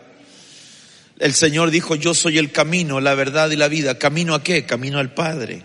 El 1.20 1.32
Señor 1.32 1.70
dijo, 1.70 1.94
yo 1.94 2.12
soy 2.12 2.38
el 2.38 2.50
camino, 2.50 3.00
la 3.00 3.14
verdad 3.14 3.48
y 3.52 3.56
la 3.56 3.68
vida. 3.68 3.98
¿Camino 3.98 4.34
a 4.34 4.42
qué? 4.42 4.66
Camino 4.66 4.98
al 4.98 5.14
Padre. 5.14 5.62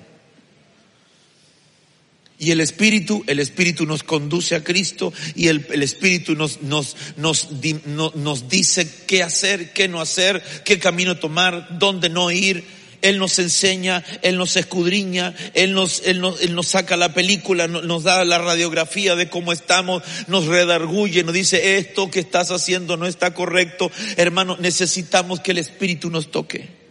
Y 2.38 2.52
el 2.52 2.62
Espíritu, 2.62 3.24
el 3.26 3.40
Espíritu 3.40 3.88
nos 3.88 4.04
conduce 4.04 4.54
a 4.54 4.64
Cristo 4.64 5.12
y 5.34 5.48
el, 5.48 5.66
Espíritu 5.82 6.36
nos, 6.36 6.62
nos, 6.62 6.96
nos, 7.18 7.50
nos 8.16 8.48
dice 8.48 8.88
qué 9.08 9.24
hacer, 9.24 9.74
qué 9.74 9.88
no 9.88 10.02
hacer, 10.02 10.44
qué 10.66 10.78
camino 10.78 11.18
tomar, 11.18 11.80
dónde 11.80 12.10
no 12.10 12.30
ir 12.30 12.64
él 13.02 13.18
nos 13.18 13.40
enseña, 13.40 14.04
Él 14.22 14.38
nos 14.38 14.56
escudriña, 14.56 15.34
Él 15.54 15.74
nos, 15.74 16.04
Él 16.06 16.22
nos, 16.22 16.42
Él 16.42 16.56
nos 16.56 16.68
saca 16.68 16.98
la 16.98 17.14
película, 17.14 17.68
nos 17.68 18.04
da 18.04 18.24
la 18.24 18.38
radiografía 18.38 19.16
de 19.16 19.30
cómo 19.30 19.52
estamos, 19.52 20.04
nos 20.28 20.46
redarguye, 20.46 21.24
nos 21.24 21.34
dice 21.34 21.78
esto 21.78 22.12
que 22.12 22.20
estás 22.20 22.52
haciendo 22.52 22.98
no 22.98 23.08
está 23.08 23.34
correcto. 23.34 23.92
Hermano, 24.18 24.58
necesitamos 24.60 25.40
que 25.40 25.52
el 25.52 25.58
Espíritu 25.58 26.10
nos 26.10 26.32
toque. 26.32 26.82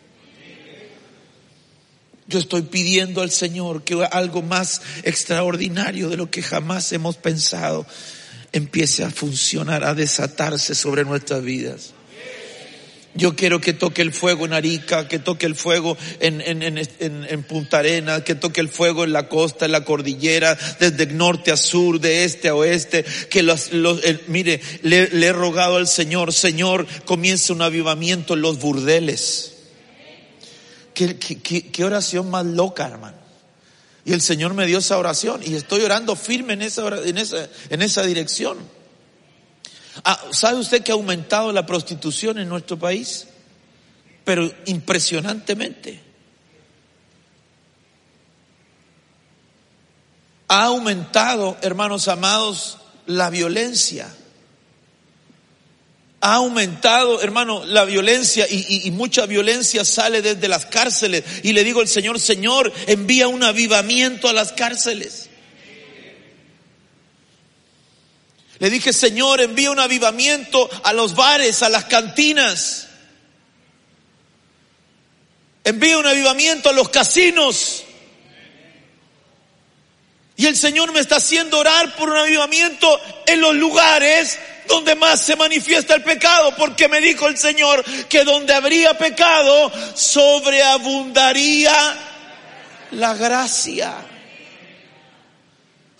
Yo 2.26 2.38
estoy 2.38 2.62
pidiendo 2.62 3.22
al 3.22 3.30
Señor 3.30 3.82
que 3.82 4.06
algo 4.10 4.42
más 4.42 4.82
extraordinario 5.02 6.08
de 6.08 6.16
lo 6.16 6.30
que 6.30 6.42
jamás 6.42 6.92
hemos 6.92 7.16
pensado 7.16 7.86
empiece 8.52 9.04
a 9.04 9.10
funcionar, 9.10 9.84
a 9.84 9.94
desatarse 9.94 10.74
sobre 10.74 11.04
nuestras 11.04 11.42
vidas. 11.42 11.92
Yo 13.14 13.34
quiero 13.34 13.60
que 13.60 13.72
toque 13.72 14.02
el 14.02 14.12
fuego 14.12 14.44
en 14.46 14.52
Arica, 14.52 15.08
que 15.08 15.18
toque 15.18 15.46
el 15.46 15.56
fuego 15.56 15.96
en, 16.20 16.40
en, 16.40 16.62
en, 16.62 16.78
en, 17.00 17.42
Punta 17.42 17.80
Arenas, 17.80 18.22
que 18.22 18.36
toque 18.36 18.60
el 18.60 18.68
fuego 18.68 19.02
en 19.02 19.12
la 19.12 19.28
costa, 19.28 19.66
en 19.66 19.72
la 19.72 19.84
cordillera, 19.84 20.56
desde 20.78 21.06
norte 21.06 21.50
a 21.50 21.56
sur, 21.56 21.98
de 21.98 22.22
este 22.22 22.48
a 22.48 22.54
oeste, 22.54 23.04
que 23.28 23.42
los, 23.42 23.72
los 23.72 24.00
mire, 24.28 24.60
le, 24.82 25.08
le, 25.08 25.26
he 25.26 25.32
rogado 25.32 25.76
al 25.76 25.88
Señor, 25.88 26.32
Señor, 26.32 26.86
comience 27.04 27.52
un 27.52 27.62
avivamiento 27.62 28.34
en 28.34 28.42
los 28.42 28.60
burdeles. 28.60 29.54
Qué, 30.94 31.18
qué, 31.18 31.70
qué 31.70 31.84
oración 31.84 32.30
más 32.30 32.46
loca, 32.46 32.86
hermano. 32.86 33.18
Y 34.04 34.12
el 34.12 34.20
Señor 34.20 34.54
me 34.54 34.66
dio 34.66 34.78
esa 34.78 34.98
oración 34.98 35.40
y 35.44 35.54
estoy 35.54 35.82
orando 35.82 36.14
firme 36.14 36.54
en 36.54 36.62
esa, 36.62 36.86
en 37.04 37.18
esa, 37.18 37.48
en 37.70 37.82
esa 37.82 38.04
dirección. 38.04 38.58
Ah, 40.04 40.20
¿Sabe 40.30 40.58
usted 40.58 40.82
que 40.82 40.92
ha 40.92 40.94
aumentado 40.94 41.52
la 41.52 41.66
prostitución 41.66 42.38
en 42.38 42.48
nuestro 42.48 42.78
país? 42.78 43.26
Pero 44.24 44.50
impresionantemente. 44.66 46.00
Ha 50.48 50.64
aumentado, 50.64 51.56
hermanos 51.62 52.08
amados, 52.08 52.78
la 53.06 53.30
violencia. 53.30 54.08
Ha 56.22 56.34
aumentado, 56.34 57.22
hermano, 57.22 57.64
la 57.64 57.84
violencia 57.84 58.46
y, 58.50 58.86
y, 58.86 58.90
mucha 58.90 59.24
violencia 59.26 59.84
sale 59.84 60.20
desde 60.20 60.48
las 60.48 60.66
cárceles. 60.66 61.24
Y 61.42 61.52
le 61.52 61.64
digo 61.64 61.80
al 61.80 61.88
Señor, 61.88 62.20
Señor, 62.20 62.72
envía 62.86 63.28
un 63.28 63.42
avivamiento 63.42 64.28
a 64.28 64.32
las 64.32 64.52
cárceles. 64.52 65.29
Le 68.60 68.70
dije, 68.70 68.92
Señor, 68.92 69.40
envía 69.40 69.70
un 69.70 69.80
avivamiento 69.80 70.68
a 70.84 70.92
los 70.92 71.14
bares, 71.14 71.62
a 71.62 71.70
las 71.70 71.86
cantinas. 71.86 72.88
Envía 75.64 75.96
un 75.96 76.06
avivamiento 76.06 76.68
a 76.68 76.74
los 76.74 76.90
casinos. 76.90 77.84
Y 80.36 80.44
el 80.44 80.58
Señor 80.58 80.92
me 80.92 81.00
está 81.00 81.16
haciendo 81.16 81.58
orar 81.58 81.96
por 81.96 82.10
un 82.10 82.18
avivamiento 82.18 83.00
en 83.26 83.40
los 83.40 83.54
lugares 83.54 84.38
donde 84.68 84.94
más 84.94 85.22
se 85.22 85.36
manifiesta 85.36 85.94
el 85.94 86.02
pecado, 86.02 86.54
porque 86.56 86.86
me 86.86 87.00
dijo 87.00 87.28
el 87.28 87.38
Señor 87.38 87.82
que 88.10 88.24
donde 88.24 88.52
habría 88.52 88.96
pecado 88.98 89.72
sobreabundaría 89.94 91.72
la 92.90 93.14
gracia. 93.14 93.94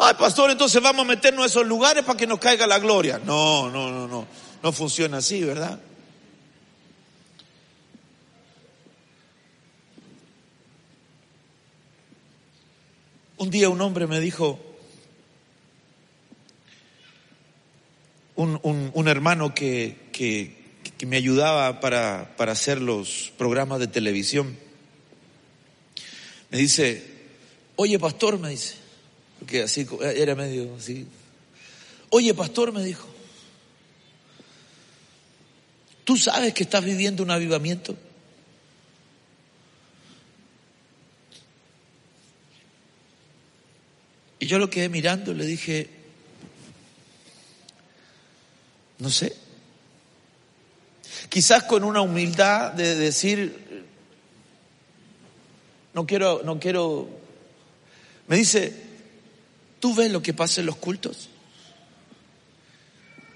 Ay, 0.03 0.15
pastor, 0.15 0.51
entonces 0.51 0.81
vamos 0.81 1.05
a 1.05 1.09
meternos 1.09 1.43
a 1.45 1.47
esos 1.47 1.67
lugares 1.67 2.03
para 2.05 2.17
que 2.17 2.27
nos 2.27 2.39
caiga 2.39 2.67
la 2.67 2.79
gloria. 2.79 3.21
No, 3.23 3.69
no, 3.69 3.91
no, 3.91 4.09
no. 4.09 4.27
No 4.63 4.73
funciona 4.73 5.19
así, 5.19 5.45
¿verdad? 5.45 5.79
Un 13.37 13.51
día 13.51 13.69
un 13.69 13.79
hombre 13.83 14.07
me 14.07 14.21
dijo, 14.21 14.59
un, 18.37 18.59
un, 18.95 19.09
hermano 19.09 19.55
que, 19.55 20.09
que, 20.13 20.57
que, 20.97 21.05
me 21.05 21.17
ayudaba 21.17 21.81
para, 21.81 22.37
para 22.39 22.53
hacer 22.53 22.81
los 22.81 23.35
programas 23.37 23.81
de 23.81 23.87
televisión, 23.87 24.57
me 26.51 26.57
dice, 26.57 27.05
oye 27.77 27.99
pastor, 27.99 28.39
me 28.39 28.49
dice, 28.49 28.80
porque 29.41 29.63
así 29.63 29.87
era 30.03 30.35
medio 30.35 30.77
así. 30.77 31.07
Oye, 32.11 32.35
pastor, 32.35 32.73
me 32.73 32.85
dijo, 32.85 33.09
¿tú 36.05 36.17
sabes 36.17 36.53
que 36.53 36.63
estás 36.63 36.85
viviendo 36.85 37.23
un 37.23 37.31
avivamiento? 37.31 37.97
Y 44.39 44.47
yo 44.47 44.59
lo 44.59 44.69
quedé 44.69 44.89
mirando 44.91 45.33
le 45.33 45.47
dije, 45.47 45.89
no 48.99 49.09
sé, 49.09 49.35
quizás 51.31 51.65
con 51.65 51.85
una 51.85 52.03
humildad 52.03 52.73
de 52.73 52.95
decir, 52.95 53.87
no 55.95 56.07
quiero, 56.07 56.43
no 56.45 56.59
quiero, 56.61 57.09
me 58.29 58.37
dice, 58.37 58.90
¿Tú 59.81 59.95
ves 59.95 60.13
lo 60.13 60.23
que 60.23 60.33
pasa 60.35 60.61
en 60.61 60.67
los 60.67 60.77
cultos? 60.77 61.29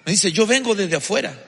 Me 0.07 0.13
dice, 0.13 0.31
yo 0.31 0.47
vengo 0.47 0.75
desde 0.75 0.97
afuera. 0.97 1.43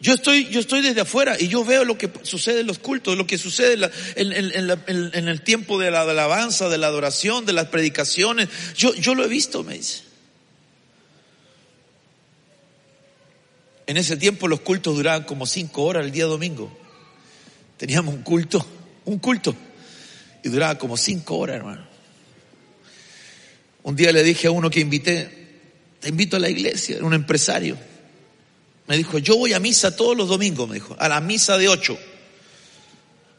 Yo 0.00 0.14
estoy, 0.14 0.48
yo 0.48 0.60
estoy 0.60 0.82
desde 0.82 1.02
afuera 1.02 1.36
y 1.38 1.48
yo 1.48 1.64
veo 1.64 1.84
lo 1.84 1.96
que 1.96 2.10
sucede 2.22 2.60
en 2.60 2.66
los 2.66 2.78
cultos, 2.78 3.16
lo 3.16 3.26
que 3.26 3.38
sucede 3.38 3.74
en, 4.16 4.32
en- 4.32 4.32
en- 4.32 4.52
en 4.54 4.66
la- 4.66 5.30
el 5.30 5.42
tiempo 5.42 5.78
de 5.78 5.90
la 5.90 6.02
alabanza, 6.02 6.68
de 6.68 6.78
la 6.78 6.86
adoración, 6.88 7.46
de 7.46 7.52
las 7.54 7.68
predicaciones. 7.68 8.48
Yo, 8.76 8.94
yo 8.94 9.14
lo 9.14 9.24
he 9.24 9.28
visto, 9.28 9.62
me 9.62 9.74
dice. 9.74 10.02
En 13.86 13.96
ese 13.96 14.16
tiempo 14.16 14.48
los 14.48 14.60
cultos 14.60 14.96
duraban 14.96 15.24
como 15.24 15.46
cinco 15.46 15.84
horas 15.84 16.04
el 16.04 16.12
día 16.12 16.24
domingo. 16.26 16.76
Teníamos 17.76 18.14
un 18.14 18.22
culto, 18.22 18.66
un 19.04 19.18
culto, 19.18 19.54
y 20.42 20.48
duraba 20.48 20.76
como 20.76 20.96
cinco 20.96 21.36
horas, 21.38 21.56
hermano. 21.56 21.85
Un 23.86 23.94
día 23.94 24.10
le 24.10 24.24
dije 24.24 24.48
a 24.48 24.50
uno 24.50 24.68
que 24.68 24.80
invité, 24.80 25.30
te 26.00 26.08
invito 26.08 26.36
a 26.36 26.40
la 26.40 26.50
iglesia, 26.50 26.96
era 26.96 27.06
un 27.06 27.14
empresario. 27.14 27.78
Me 28.88 28.96
dijo, 28.96 29.18
yo 29.18 29.36
voy 29.36 29.52
a 29.52 29.60
misa 29.60 29.94
todos 29.94 30.16
los 30.16 30.28
domingos, 30.28 30.68
me 30.68 30.74
dijo, 30.74 30.96
a 30.98 31.08
la 31.08 31.20
misa 31.20 31.56
de 31.56 31.68
ocho. 31.68 31.96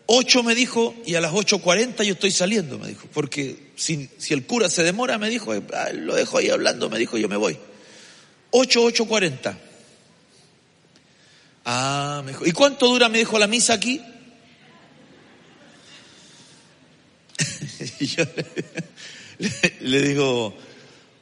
Ocho 0.05 0.43
me 0.43 0.55
dijo, 0.55 0.95
y 1.05 1.15
a 1.15 1.21
las 1.21 1.33
ocho 1.33 1.59
cuarenta 1.59 2.05
yo 2.05 2.13
estoy 2.13 2.31
saliendo, 2.31 2.79
me 2.79 2.87
dijo, 2.87 3.09
porque 3.13 3.71
si, 3.75 4.09
si 4.17 4.33
el 4.33 4.45
cura 4.45 4.69
se 4.69 4.83
demora, 4.83 5.17
me 5.17 5.29
dijo, 5.29 5.51
"ah, 5.73 5.89
lo 5.91 6.15
dejo 6.15 6.37
ahí 6.37 6.49
hablando, 6.49 6.89
me 6.89 6.97
dijo, 6.97 7.17
yo 7.17 7.27
me 7.27 7.35
voy. 7.35 7.59
Ocho, 8.51 8.83
ocho 8.83 9.03
cuarenta. 9.03 9.57
Ah, 11.65 12.21
me 12.23 12.31
dijo, 12.31 12.45
¿y 12.45 12.53
cuánto 12.53 12.87
dura, 12.87 13.09
me 13.09 13.17
dijo, 13.17 13.37
la 13.37 13.47
misa 13.47 13.73
aquí? 13.73 14.01
y 17.99 18.05
yo 18.05 18.23
le, 19.81 20.01
digo, 20.01 20.55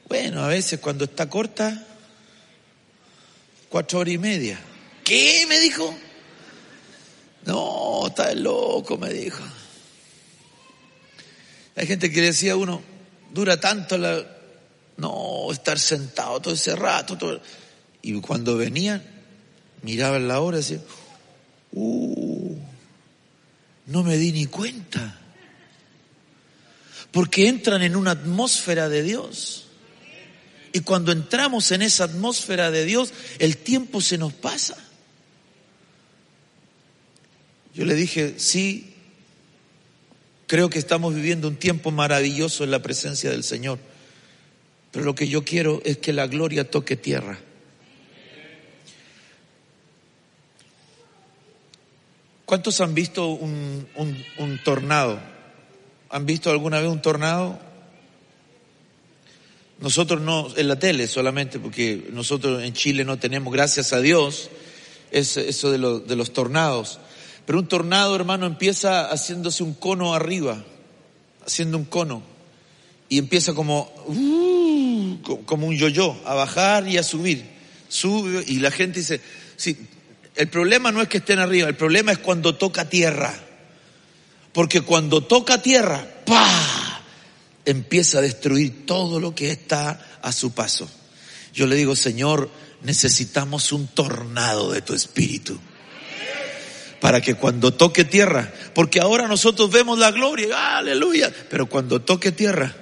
bueno, 0.08 0.42
a 0.42 0.48
veces 0.48 0.80
cuando 0.80 1.04
está 1.04 1.28
corta, 1.28 1.86
cuatro 3.68 4.00
horas 4.00 4.14
y 4.14 4.18
media. 4.18 4.58
¿Qué? 5.04 5.44
me 5.48 5.60
dijo. 5.60 5.96
No, 7.44 8.06
está 8.08 8.34
loco, 8.34 8.98
me 8.98 9.12
dijo. 9.12 9.42
Hay 11.76 11.86
gente 11.86 12.10
que 12.10 12.22
decía 12.22 12.52
a 12.52 12.56
uno, 12.56 12.82
dura 13.32 13.60
tanto 13.60 13.98
la... 13.98 14.24
No, 14.96 15.52
estar 15.52 15.78
sentado 15.78 16.40
todo 16.40 16.54
ese 16.54 16.74
rato. 16.74 17.18
todo- 17.18 17.40
Y 18.00 18.18
cuando 18.20 18.56
venían, 18.56 19.02
miraban 19.82 20.26
la 20.26 20.40
hora 20.40 20.56
y 20.56 20.60
decían, 20.60 20.82
uh, 21.72 22.56
no 23.86 24.02
me 24.02 24.16
di 24.16 24.32
ni 24.32 24.46
cuenta. 24.46 25.20
Porque 27.16 27.48
entran 27.48 27.80
en 27.80 27.96
una 27.96 28.10
atmósfera 28.10 28.90
de 28.90 29.02
Dios. 29.02 29.68
Y 30.74 30.80
cuando 30.80 31.12
entramos 31.12 31.72
en 31.72 31.80
esa 31.80 32.04
atmósfera 32.04 32.70
de 32.70 32.84
Dios, 32.84 33.10
el 33.38 33.56
tiempo 33.56 34.02
se 34.02 34.18
nos 34.18 34.34
pasa. 34.34 34.76
Yo 37.74 37.86
le 37.86 37.94
dije, 37.94 38.34
sí, 38.36 38.92
creo 40.46 40.68
que 40.68 40.78
estamos 40.78 41.14
viviendo 41.14 41.48
un 41.48 41.56
tiempo 41.56 41.90
maravilloso 41.90 42.64
en 42.64 42.70
la 42.70 42.82
presencia 42.82 43.30
del 43.30 43.44
Señor. 43.44 43.78
Pero 44.92 45.06
lo 45.06 45.14
que 45.14 45.26
yo 45.28 45.42
quiero 45.42 45.80
es 45.86 45.96
que 45.96 46.12
la 46.12 46.26
gloria 46.26 46.70
toque 46.70 46.96
tierra. 46.96 47.38
¿Cuántos 52.44 52.78
han 52.82 52.92
visto 52.94 53.28
un, 53.28 53.88
un- 53.94 54.24
un 54.36 54.62
tornado? 54.62 55.34
¿Han 56.10 56.26
visto 56.26 56.50
alguna 56.50 56.80
vez 56.80 56.88
un 56.88 57.02
tornado? 57.02 57.58
Nosotros 59.80 60.20
no, 60.22 60.48
en 60.56 60.68
la 60.68 60.78
tele 60.78 61.06
solamente, 61.06 61.58
porque 61.58 62.08
nosotros 62.12 62.62
en 62.62 62.72
Chile 62.72 63.04
no 63.04 63.18
tenemos, 63.18 63.52
gracias 63.52 63.92
a 63.92 64.00
Dios, 64.00 64.48
es- 65.10 65.36
eso 65.36 65.70
de, 65.70 65.78
lo- 65.78 66.00
de 66.00 66.16
los 66.16 66.32
tornados. 66.32 66.98
Pero 67.44 67.58
un 67.58 67.68
tornado, 67.68 68.16
hermano, 68.16 68.46
empieza 68.46 69.10
haciéndose 69.10 69.62
un 69.62 69.74
cono 69.74 70.14
arriba, 70.14 70.64
haciendo 71.46 71.76
un 71.76 71.84
cono, 71.84 72.22
y 73.08 73.18
empieza 73.18 73.52
como, 73.52 73.92
uh, 74.06 75.18
co- 75.22 75.40
como 75.44 75.66
un 75.66 75.76
yo-yo, 75.76 76.16
a 76.24 76.34
bajar 76.34 76.88
y 76.88 76.96
a 76.96 77.02
subir. 77.02 77.44
Sube, 77.88 78.42
y 78.46 78.58
la 78.60 78.70
gente 78.70 79.00
dice, 79.00 79.20
sí, 79.56 79.76
el 80.36 80.48
problema 80.48 80.90
no 80.90 81.02
es 81.02 81.08
que 81.08 81.18
estén 81.18 81.38
arriba, 81.38 81.68
el 81.68 81.76
problema 81.76 82.12
es 82.12 82.18
cuando 82.18 82.54
toca 82.56 82.88
tierra. 82.88 83.32
Porque 84.56 84.80
cuando 84.80 85.20
toca 85.22 85.60
tierra, 85.60 86.02
¡pa! 86.24 87.02
empieza 87.66 88.18
a 88.18 88.22
destruir 88.22 88.86
todo 88.86 89.20
lo 89.20 89.34
que 89.34 89.50
está 89.50 90.18
a 90.22 90.32
su 90.32 90.52
paso. 90.52 90.88
Yo 91.52 91.66
le 91.66 91.76
digo, 91.76 91.94
Señor, 91.94 92.48
necesitamos 92.80 93.70
un 93.72 93.86
tornado 93.88 94.72
de 94.72 94.80
tu 94.80 94.94
espíritu. 94.94 95.58
Para 97.02 97.20
que 97.20 97.34
cuando 97.34 97.74
toque 97.74 98.06
tierra, 98.06 98.50
porque 98.74 98.98
ahora 98.98 99.28
nosotros 99.28 99.70
vemos 99.70 99.98
la 99.98 100.10
gloria, 100.10 100.78
aleluya, 100.78 101.30
pero 101.50 101.66
cuando 101.66 102.00
toque 102.00 102.32
tierra, 102.32 102.74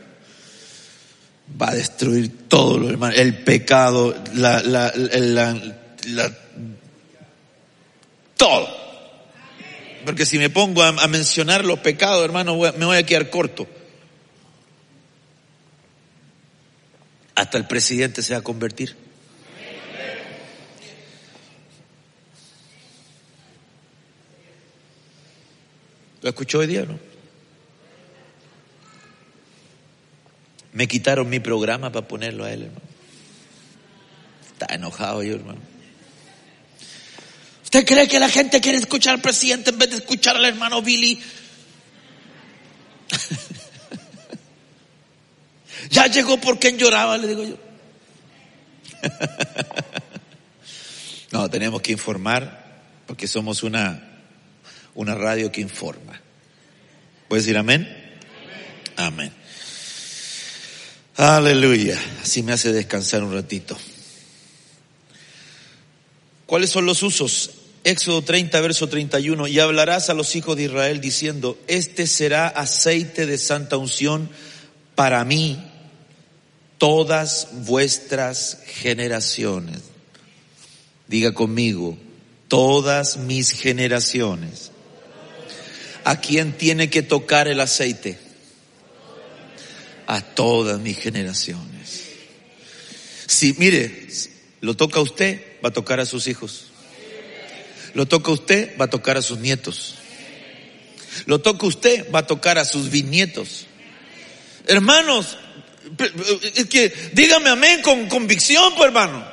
va 1.60 1.70
a 1.70 1.74
destruir 1.74 2.46
todo 2.46 2.78
lo 2.78 2.88
hermano, 2.88 3.16
el 3.16 3.42
pecado, 3.42 4.14
la, 4.34 4.62
la, 4.62 4.92
la, 4.94 5.60
la- 6.06 6.38
todo. 8.36 8.83
Porque 10.04 10.26
si 10.26 10.38
me 10.38 10.50
pongo 10.50 10.82
a, 10.82 10.92
mencionar 11.08 11.64
los 11.64 11.78
pecados, 11.78 12.24
hermano, 12.24 12.56
me 12.56 12.84
voy 12.84 12.96
a 12.96 13.06
quedar 13.06 13.30
corto. 13.30 13.66
Hasta 17.34 17.58
el 17.58 17.66
presidente 17.66 18.22
se 18.22 18.34
va 18.34 18.40
a 18.40 18.42
convertir. 18.42 18.96
¿Lo 26.22 26.30
escuchó 26.30 26.60
hoy 26.60 26.66
día, 26.66 26.84
no? 26.86 26.98
Me 30.72 30.88
quitaron 30.88 31.28
mi 31.28 31.38
programa 31.38 31.92
para 31.92 32.08
ponerlo 32.08 32.44
a 32.44 32.52
él, 32.52 32.62
hermano. 32.62 32.80
Está 34.46 34.74
enojado 34.74 35.22
yo, 35.22 35.34
hermano. 35.34 35.73
¿Usted 37.74 37.92
cree 37.92 38.06
que 38.06 38.20
la 38.20 38.28
gente 38.28 38.60
quiere 38.60 38.78
escuchar 38.78 39.16
al 39.16 39.20
presidente 39.20 39.70
en 39.70 39.78
vez 39.78 39.90
de 39.90 39.96
escuchar 39.96 40.36
al 40.36 40.44
hermano 40.44 40.80
Billy? 40.80 41.20
ya 45.90 46.06
llegó 46.06 46.40
por 46.40 46.60
quien 46.60 46.78
lloraba, 46.78 47.18
le 47.18 47.26
digo 47.26 47.42
yo. 47.42 47.58
no, 51.32 51.50
tenemos 51.50 51.82
que 51.82 51.90
informar 51.90 52.84
porque 53.08 53.26
somos 53.26 53.64
una, 53.64 54.20
una 54.94 55.16
radio 55.16 55.50
que 55.50 55.60
informa. 55.60 56.20
¿Puedes 57.26 57.44
decir 57.44 57.58
amén? 57.58 57.88
Amén. 58.94 59.32
Aleluya. 61.16 62.00
Así 62.22 62.44
me 62.44 62.52
hace 62.52 62.72
descansar 62.72 63.24
un 63.24 63.34
ratito. 63.34 63.76
¿Cuáles 66.46 66.70
son 66.70 66.86
los 66.86 67.02
usos? 67.02 67.62
Éxodo 67.84 68.22
30, 68.22 68.60
verso 68.62 68.88
31. 68.88 69.46
Y 69.46 69.60
hablarás 69.60 70.08
a 70.08 70.14
los 70.14 70.34
hijos 70.34 70.56
de 70.56 70.64
Israel 70.64 71.00
diciendo, 71.00 71.58
este 71.68 72.06
será 72.06 72.48
aceite 72.48 73.26
de 73.26 73.36
santa 73.36 73.76
unción 73.76 74.30
para 74.94 75.22
mí 75.24 75.62
todas 76.78 77.48
vuestras 77.52 78.58
generaciones. 78.66 79.80
Diga 81.08 81.32
conmigo, 81.32 81.98
todas 82.48 83.18
mis 83.18 83.50
generaciones. 83.50 84.70
¿A 86.04 86.20
quién 86.20 86.52
tiene 86.56 86.90
que 86.90 87.02
tocar 87.02 87.48
el 87.48 87.60
aceite? 87.60 88.18
A 90.06 90.22
todas 90.22 90.80
mis 90.80 90.98
generaciones. 90.98 92.02
Si, 93.26 93.54
mire, 93.54 94.08
lo 94.60 94.76
toca 94.76 95.00
usted, 95.00 95.42
va 95.64 95.68
a 95.68 95.72
tocar 95.72 96.00
a 96.00 96.06
sus 96.06 96.26
hijos. 96.26 96.66
Lo 97.94 98.06
toca 98.06 98.32
usted, 98.32 98.76
va 98.78 98.86
a 98.86 98.90
tocar 98.90 99.16
a 99.16 99.22
sus 99.22 99.38
nietos. 99.38 99.94
Lo 101.26 101.40
toca 101.40 101.66
usted, 101.66 102.10
va 102.12 102.20
a 102.20 102.26
tocar 102.26 102.58
a 102.58 102.64
sus 102.64 102.90
bisnietos. 102.90 103.66
Hermanos, 104.66 105.38
es 106.54 106.66
que 106.66 106.92
dígame 107.12 107.50
amén 107.50 107.82
con 107.82 108.08
convicción, 108.08 108.74
pues 108.74 108.88
hermano. 108.88 109.24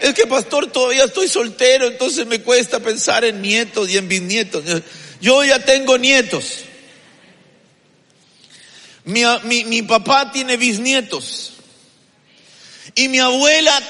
Es 0.00 0.14
que 0.14 0.26
pastor, 0.26 0.66
todavía 0.72 1.04
estoy 1.04 1.28
soltero, 1.28 1.86
entonces 1.86 2.26
me 2.26 2.40
cuesta 2.40 2.80
pensar 2.80 3.24
en 3.24 3.40
nietos 3.42 3.88
y 3.88 3.98
en 3.98 4.08
bisnietos. 4.08 4.64
Yo 5.20 5.44
ya 5.44 5.64
tengo 5.64 5.98
nietos. 5.98 6.64
Mi, 9.04 9.22
mi, 9.44 9.64
mi 9.64 9.82
papá 9.82 10.32
tiene 10.32 10.56
bisnietos. 10.56 11.52
Y 12.94 13.08
mi 13.08 13.18
abuela 13.18 13.80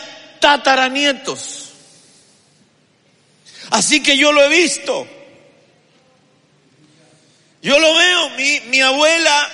tataranietos. 0.40 1.71
Así 3.72 4.02
que 4.02 4.18
yo 4.18 4.32
lo 4.32 4.44
he 4.44 4.50
visto. 4.50 5.06
Yo 7.62 7.78
lo 7.78 7.94
veo, 7.94 8.30
mi, 8.30 8.60
mi 8.68 8.82
abuela 8.82 9.50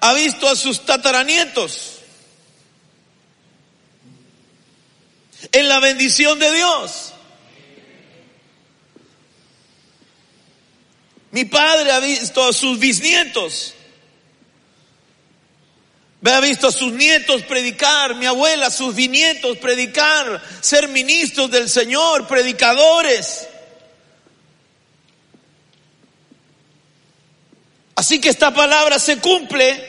ha 0.00 0.14
visto 0.14 0.48
a 0.48 0.56
sus 0.56 0.86
tataranietos 0.86 1.98
en 5.52 5.68
la 5.68 5.78
bendición 5.78 6.38
de 6.38 6.52
Dios. 6.52 7.12
Mi 11.32 11.44
padre 11.44 11.92
ha 11.92 12.00
visto 12.00 12.42
a 12.42 12.54
sus 12.54 12.78
bisnietos 12.78 13.74
ha 16.22 16.40
visto 16.40 16.68
a 16.68 16.72
sus 16.72 16.92
nietos 16.92 17.42
predicar, 17.42 18.14
mi 18.14 18.26
abuela, 18.26 18.66
a 18.66 18.70
sus 18.70 18.94
bisnietos 18.94 19.56
predicar, 19.56 20.42
ser 20.60 20.88
ministros 20.88 21.50
del 21.50 21.68
Señor, 21.68 22.26
predicadores. 22.26 23.48
Así 27.94 28.20
que 28.20 28.28
esta 28.28 28.52
palabra 28.52 28.98
se 28.98 29.18
cumple. 29.18 29.88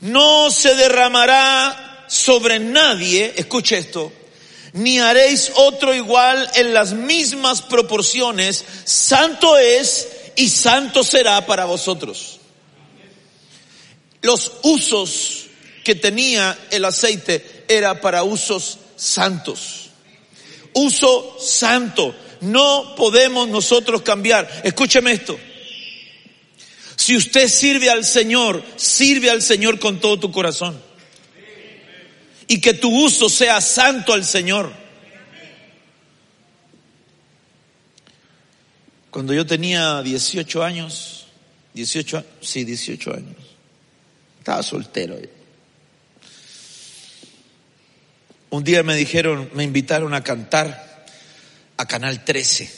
No 0.00 0.50
se 0.50 0.74
derramará 0.74 2.04
sobre 2.08 2.58
nadie, 2.58 3.34
escuche 3.36 3.78
esto, 3.78 4.12
ni 4.74 4.98
haréis 4.98 5.50
otro 5.54 5.94
igual 5.94 6.48
en 6.54 6.74
las 6.74 6.92
mismas 6.92 7.62
proporciones. 7.62 8.64
Santo 8.84 9.56
es 9.56 10.08
y 10.36 10.48
santo 10.48 11.02
será 11.02 11.46
para 11.46 11.64
vosotros. 11.64 12.35
Los 14.26 14.54
usos 14.64 15.46
que 15.84 15.94
tenía 15.94 16.58
el 16.72 16.84
aceite 16.84 17.64
era 17.68 18.00
para 18.00 18.24
usos 18.24 18.80
santos. 18.96 19.90
Uso 20.72 21.36
santo. 21.38 22.12
No 22.40 22.96
podemos 22.96 23.48
nosotros 23.48 24.02
cambiar. 24.02 24.62
Escúcheme 24.64 25.12
esto. 25.12 25.38
Si 26.96 27.16
usted 27.16 27.46
sirve 27.46 27.88
al 27.88 28.04
Señor, 28.04 28.64
sirve 28.74 29.30
al 29.30 29.42
Señor 29.42 29.78
con 29.78 30.00
todo 30.00 30.18
tu 30.18 30.32
corazón. 30.32 30.76
Y 32.48 32.60
que 32.60 32.74
tu 32.74 33.04
uso 33.04 33.28
sea 33.28 33.60
santo 33.60 34.12
al 34.12 34.24
Señor. 34.24 34.72
Cuando 39.12 39.32
yo 39.32 39.46
tenía 39.46 40.02
18 40.02 40.64
años, 40.64 41.26
18, 41.74 42.24
sí, 42.40 42.64
18 42.64 43.14
años, 43.14 43.55
estaba 44.46 44.62
soltero. 44.62 45.18
Un 48.50 48.62
día 48.62 48.84
me 48.84 48.94
dijeron, 48.94 49.50
me 49.54 49.64
invitaron 49.64 50.14
a 50.14 50.22
cantar 50.22 51.04
a 51.76 51.86
Canal 51.86 52.24
13 52.24 52.70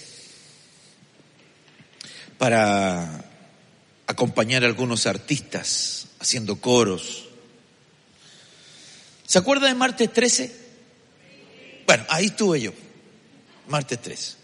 para 2.38 3.22
acompañar 4.06 4.64
a 4.64 4.66
algunos 4.66 5.06
artistas 5.06 6.06
haciendo 6.20 6.58
coros. 6.58 7.28
¿Se 9.26 9.38
acuerda 9.38 9.66
de 9.66 9.74
martes 9.74 10.10
13? 10.10 10.56
Bueno, 11.86 12.06
ahí 12.08 12.24
estuve 12.24 12.62
yo, 12.62 12.72
martes 13.66 14.00
13. 14.00 14.36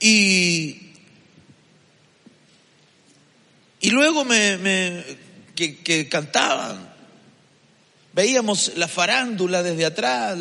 Y, 0.00 0.94
y 3.82 3.90
luego 3.90 4.24
me, 4.24 4.56
me 4.56 5.23
que, 5.54 6.08
cantaban, 6.08 6.92
veíamos 8.12 8.72
la 8.76 8.88
farándula 8.88 9.62
desde 9.62 9.84
atrás, 9.84 10.38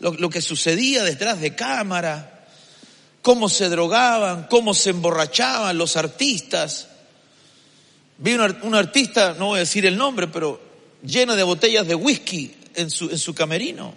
lo 0.00 0.30
que 0.30 0.40
sucedía 0.40 1.02
detrás 1.02 1.40
de 1.40 1.54
cámara 1.54 2.34
cómo 3.24 3.48
se 3.48 3.70
drogaban, 3.70 4.48
cómo 4.50 4.74
se 4.74 4.90
emborrachaban 4.90 5.78
los 5.78 5.96
artistas. 5.96 6.88
Vi 8.18 8.34
un, 8.34 8.58
un, 8.60 8.74
artista, 8.74 9.34
no 9.38 9.46
voy 9.46 9.56
a 9.56 9.60
decir 9.60 9.86
el 9.86 9.96
nombre, 9.96 10.28
pero 10.28 10.60
lleno 11.02 11.34
de 11.34 11.42
botellas 11.42 11.86
de 11.86 11.94
whisky 11.94 12.54
en 12.74 12.90
su, 12.90 13.08
en 13.08 13.18
su 13.18 13.34
camerino. 13.34 13.94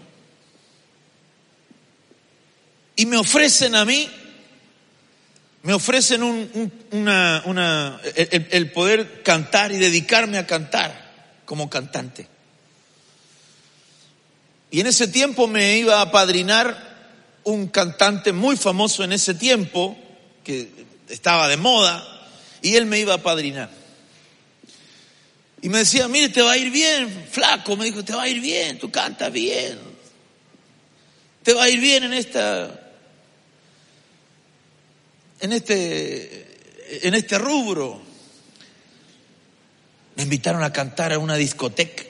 Y 2.95 3.05
me 3.05 3.17
ofrecen 3.17 3.75
a 3.75 3.83
mí, 3.83 4.09
me 5.67 5.73
ofrecen 5.73 6.23
un, 6.23 6.49
el, 6.93 8.47
el 8.51 8.71
poder 8.71 9.21
cantar 9.21 9.73
y 9.73 9.77
dedicarme 9.77 10.37
a 10.37 10.47
cantar 10.47 11.41
como 11.43 11.69
cantante. 11.69 12.25
Y 14.71 14.79
en 14.79 14.87
ese 14.87 15.09
tiempo 15.09 15.45
me 15.45 15.77
iba 15.77 15.99
a 15.99 16.09
padrinar 16.09 17.41
un 17.43 17.67
cantante 17.67 18.31
muy 18.31 18.55
famoso 18.55 19.03
en 19.03 19.11
ese 19.11 19.33
tiempo, 19.33 19.97
que 20.41 20.71
estaba 21.09 21.49
de 21.49 21.57
moda, 21.57 22.29
y 22.61 22.77
él 22.77 22.85
me 22.85 22.99
iba 22.99 23.15
a 23.15 23.21
padrinar. 23.21 23.69
Y 25.61 25.67
me 25.67 25.79
decía, 25.79 26.07
mire, 26.07 26.29
te 26.29 26.41
va 26.41 26.53
a 26.53 26.57
ir 26.57 26.71
bien, 26.71 27.27
flaco, 27.29 27.75
me 27.75 27.83
dijo, 27.83 28.05
te 28.05 28.15
va 28.15 28.23
a 28.23 28.29
ir 28.29 28.39
bien, 28.39 28.79
tú 28.79 28.89
cantas 28.89 29.33
bien, 29.33 29.77
te 31.43 31.53
va 31.53 31.63
a 31.63 31.69
ir 31.69 31.81
bien 31.81 32.05
en 32.05 32.13
esta, 32.13 32.86
en 35.39 35.53
este, 35.53 37.07
en 37.07 37.13
este 37.13 37.37
rubro. 37.37 38.01
Me 40.15 40.23
invitaron 40.23 40.63
a 40.63 40.73
cantar 40.73 41.13
a 41.13 41.19
una 41.19 41.35
discoteca, 41.35 42.03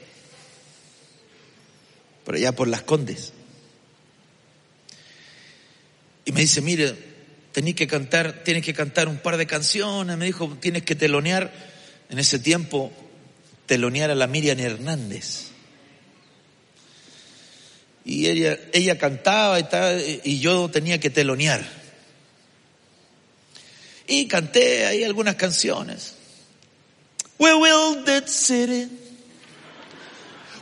por 2.24 2.36
allá 2.36 2.54
por 2.54 2.68
las 2.68 2.84
Condes. 2.84 3.34
Y 6.24 6.32
me 6.32 6.42
dice, 6.42 6.62
mire, 6.62 6.96
tenés 7.52 7.76
que 7.76 7.88
cantar, 7.88 8.44
tienes 8.44 8.64
que 8.64 8.74
cantar 8.74 9.08
un 9.08 9.18
par 9.18 9.38
de 9.38 9.46
canciones. 9.48 10.18
Me 10.18 10.26
dijo, 10.26 10.58
tienes 10.60 10.84
que 10.84 10.96
telonear. 10.96 11.78
En 12.10 12.20
ese 12.20 12.40
tiempo, 12.40 12.94
telonear 13.66 14.12
a 14.12 14.16
la 14.16 14.28
Miriam 14.28 14.60
Hernández. 14.60 15.48
Y 18.06 18.28
ella, 18.28 18.58
ella 18.72 18.98
cantaba 18.98 19.60
y, 19.60 19.64
tal, 19.64 20.02
y 20.24 20.40
yo 20.40 20.70
tenía 20.70 21.00
que 21.00 21.10
telonear. 21.10 21.77
Y 24.08 24.28
canté 24.28 24.86
ahí 24.86 25.04
algunas 25.04 25.36
canciones. 25.36 26.16
We 27.38 27.52
build 27.52 28.06
that 28.06 28.28
city. 28.28 28.90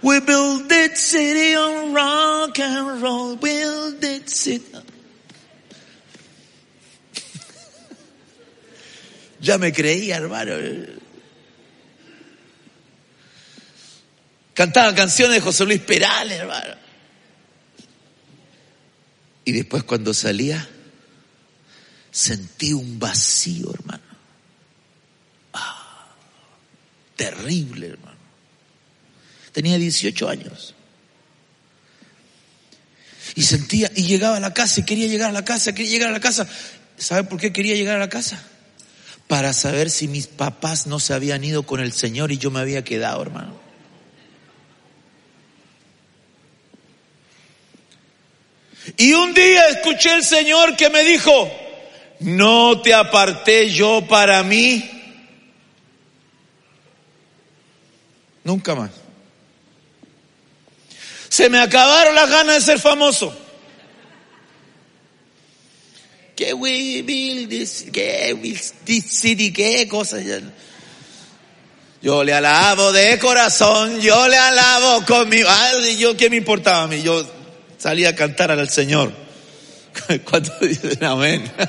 We 0.02 0.20
build 0.20 0.68
that 0.70 0.98
city 0.98 1.56
on 1.56 1.94
rock 1.94 2.60
and 2.60 3.02
roll. 3.02 3.36
Build 3.38 4.02
that 4.02 4.30
city. 4.30 4.66
Ya 9.42 9.60
me 9.60 9.72
creía, 9.72 10.16
hermano. 10.16 10.54
Cantaba 14.56 14.96
canciones 14.96 15.36
de 15.36 15.42
José 15.42 15.66
Luis 15.66 15.82
Perales, 15.82 16.40
hermano. 16.40 16.76
Y 19.44 19.52
después 19.52 19.84
cuando 19.84 20.14
salía, 20.14 20.68
sentí 22.16 22.72
un 22.72 22.98
vacío, 22.98 23.74
hermano. 23.74 24.04
Ah, 25.54 26.16
terrible, 27.18 27.88
hermano. 27.88 28.18
Tenía 29.52 29.78
18 29.78 30.30
años. 30.30 30.74
Y 33.36 33.44
sentía, 33.44 33.92
y 33.96 34.04
llegaba 34.04 34.38
a 34.38 34.40
la 34.40 34.54
casa, 34.54 34.80
y 34.80 34.84
quería 34.86 35.08
llegar 35.08 35.30
a 35.30 35.34
la 35.34 35.44
casa, 35.44 35.76
quería 35.76 35.92
llegar 35.92 36.10
a 36.10 36.14
la 36.14 36.22
casa. 36.22 36.48
¿Sabe 36.98 37.26
por 37.26 37.38
qué 37.38 37.52
quería 37.52 37.76
llegar 37.76 37.98
a 37.98 38.00
la 38.00 38.10
casa? 38.10 38.42
para 39.28 39.54
saber 39.54 39.90
si 39.90 40.08
mis 40.08 40.28
papás 40.28 40.86
no 40.86 41.00
se 41.00 41.14
habían 41.14 41.44
ido 41.44 41.64
con 41.64 41.80
el 41.80 41.94
Señor 41.94 42.32
y 42.32 42.38
yo 42.38 42.52
me 42.52 42.60
había 42.60 42.84
quedado, 42.84 43.22
hermano. 43.22 43.60
Y 48.98 49.14
un 49.14 49.34
día 49.34 49.68
escuché 49.70 50.14
el 50.14 50.24
Señor 50.24 50.76
que 50.78 50.92
me 50.92 51.04
dijo, 51.04 51.52
no 52.26 52.82
te 52.82 52.94
aparté 52.94 53.70
yo 53.70 54.06
para 54.08 54.44
mí. 54.44 54.84
Nunca 58.44 58.76
más. 58.76 58.92
Se 61.30 61.50
me 61.50 61.60
acabaron 61.60 62.16
las 62.16 62.30
ganas 62.30 62.56
de 62.56 62.62
ser 62.62 62.80
famoso 62.80 63.36
que 66.36 66.54
we 66.54 67.02
build 67.02 67.50
this, 67.50 67.86
que 67.94 68.36
this 68.84 69.06
city, 69.06 69.54
qué 69.54 69.88
cosas. 69.88 70.24
Yo 72.02 72.24
le 72.24 72.34
alabo 72.34 72.92
de 72.92 73.18
corazón, 73.20 74.02
yo 74.02 74.28
le 74.28 74.38
alabo 74.38 75.06
con 75.06 75.30
mi, 75.30 75.42
ay, 75.48 75.98
yo 75.98 76.18
qué 76.18 76.30
me 76.30 76.38
importaba 76.38 76.84
a 76.84 76.88
mí, 76.88 77.02
yo 77.02 77.26
salía 77.78 78.10
a 78.10 78.16
cantar 78.16 78.52
al 78.52 78.70
Señor. 78.70 79.25
¿Cuánto 80.30 80.54
dicen 80.62 81.04
amén? 81.04 81.52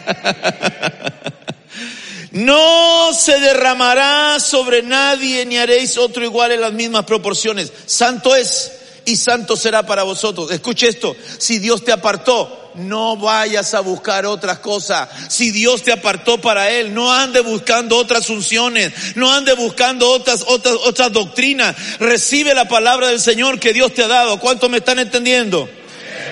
No 2.33 3.15
se 3.15 3.41
derramará 3.41 4.39
sobre 4.41 4.83
nadie 4.83 5.47
ni 5.47 5.57
haréis 5.57 5.97
otro 5.97 6.23
igual 6.23 6.53
en 6.53 6.61
las 6.61 6.75
mismas 6.75 7.07
proporciones. 7.07 7.73
Santo 7.87 8.37
es 8.37 8.73
y 9.07 9.17
santo 9.17 9.57
será 9.57 9.87
para 9.87 10.03
vosotros. 10.03 10.51
Escuche 10.51 10.89
esto, 10.89 11.17
si 11.39 11.59
Dios 11.61 11.83
te 11.83 11.93
apartó, 11.93 12.73
no 12.75 13.17
vayas 13.17 13.73
a 13.73 13.81
buscar 13.81 14.27
otras 14.27 14.59
cosas. 14.59 15.09
Si 15.29 15.51
Dios 15.51 15.83
te 15.83 15.93
apartó 15.93 16.39
para 16.39 16.71
Él, 16.71 16.93
no 16.93 17.11
ande 17.11 17.41
buscando 17.41 17.97
otras 17.97 18.29
unciones, 18.29 18.93
no 19.15 19.33
ande 19.33 19.55
buscando 19.55 20.11
otras, 20.11 20.45
otras, 20.47 20.75
otras 20.85 21.13
doctrinas. 21.13 21.75
Recibe 22.01 22.53
la 22.55 22.69
palabra 22.69 23.09
del 23.09 23.21
Señor 23.21 23.59
que 23.59 23.73
Dios 23.73 23.95
te 23.95 24.03
ha 24.03 24.09
dado. 24.09 24.39
¿Cuánto 24.41 24.69
me 24.69 24.79
están 24.79 24.99
entendiendo? 24.99 25.71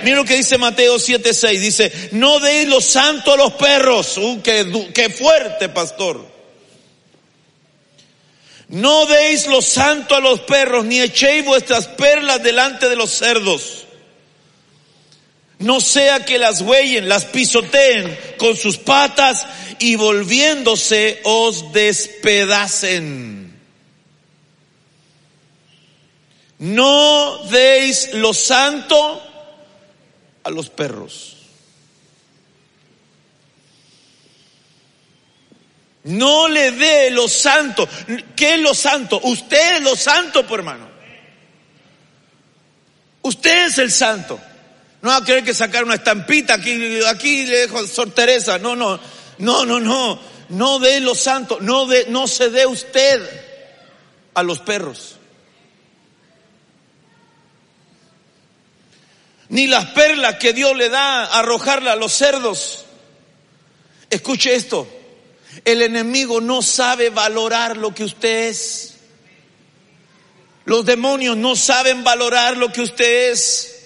Mira 0.05 0.17
lo 0.17 0.25
que 0.25 0.37
dice 0.37 0.59
Mateo 0.59 0.97
7:6. 0.97 1.61
Dice, 1.61 2.09
no 2.13 2.39
deis 2.39 2.69
lo 2.69 2.81
santo 2.81 3.33
a 3.33 3.37
los 3.37 3.55
perros. 3.55 4.19
Uh, 4.19 4.43
qué, 4.43 4.91
qué 4.95 5.09
fuerte, 5.09 5.71
pastor. 5.71 6.35
No 8.69 9.07
deis 9.07 9.47
lo 9.47 9.63
santo 9.63 10.15
a 10.15 10.21
los 10.21 10.41
perros, 10.41 10.85
ni 10.85 11.01
echéis 11.01 11.45
vuestras 11.45 11.87
perlas 11.89 12.43
delante 12.43 12.89
de 12.89 12.97
los 12.97 13.11
cerdos. 13.11 13.87
No 15.59 15.81
sea 15.81 16.25
que 16.25 16.39
las 16.39 16.61
huellen, 16.61 17.09
las 17.09 17.25
pisoteen 17.25 18.19
con 18.37 18.57
sus 18.57 18.77
patas 18.77 19.47
y 19.79 19.97
volviéndose 19.97 21.21
os 21.25 21.73
despedacen. 21.73 23.59
No 26.59 27.39
deis 27.51 28.11
lo 28.15 28.35
santo 28.35 29.23
a 30.45 30.51
los 30.51 30.69
perros. 30.69 31.37
No 36.05 36.49
le 36.49 36.71
dé 36.73 37.11
lo 37.11 37.29
santo. 37.29 37.89
¿Qué 38.37 38.55
es 38.55 38.61
lo 38.61 38.75
santo? 38.75 39.21
Usted 39.23 39.77
es 39.77 39.83
lo 39.83 39.97
santo, 39.97 40.47
por 40.47 40.61
hermano. 40.61 40.87
Usted 43.23 43.67
es 43.67 43.79
el 43.79 43.91
santo. 43.91 44.39
No 45.01 45.11
va 45.11 45.17
a 45.17 45.25
querer 45.25 45.45
que 45.45 45.55
sacar 45.55 45.85
una 45.85 45.95
estampita 45.95 46.55
aquí, 46.55 47.01
aquí 47.07 47.47
le 47.47 47.59
dejo 47.61 47.79
a 47.79 47.87
Sor 47.87 48.11
Teresa. 48.11 48.59
No, 48.59 48.77
no, 48.77 49.01
no, 49.39 49.65
no, 49.65 49.81
no. 49.81 50.35
No 50.51 50.79
dé 50.79 51.01
lo 51.01 51.15
santo. 51.15 51.59
No, 51.61 51.87
de, 51.87 52.07
no 52.11 52.27
se 52.27 52.51
dé 52.51 52.67
usted 52.67 53.23
a 54.35 54.43
los 54.43 54.61
perros. 54.61 55.17
Ni 59.55 59.69
las 59.69 59.85
perlas 59.91 60.35
que 60.35 60.53
Dios 60.53 60.77
le 60.77 60.89
da 60.89 61.27
arrojarla 61.27 61.93
a 61.93 61.97
los 61.97 62.13
cerdos. 62.13 62.87
Escuche 64.11 64.53
esto. 64.53 64.89
El 65.65 65.81
enemigo 65.81 66.41
no 66.41 66.61
sabe 66.61 67.11
valorar 67.11 67.77
lo 67.77 67.95
que 67.95 68.03
usted 68.03 68.49
es. 68.49 68.95
Los 70.65 70.85
demonios 70.85 71.37
no 71.37 71.55
saben 71.55 72.03
valorar 72.03 72.57
lo 72.57 72.73
que 72.73 72.83
usted 72.83 73.31
es. 73.31 73.77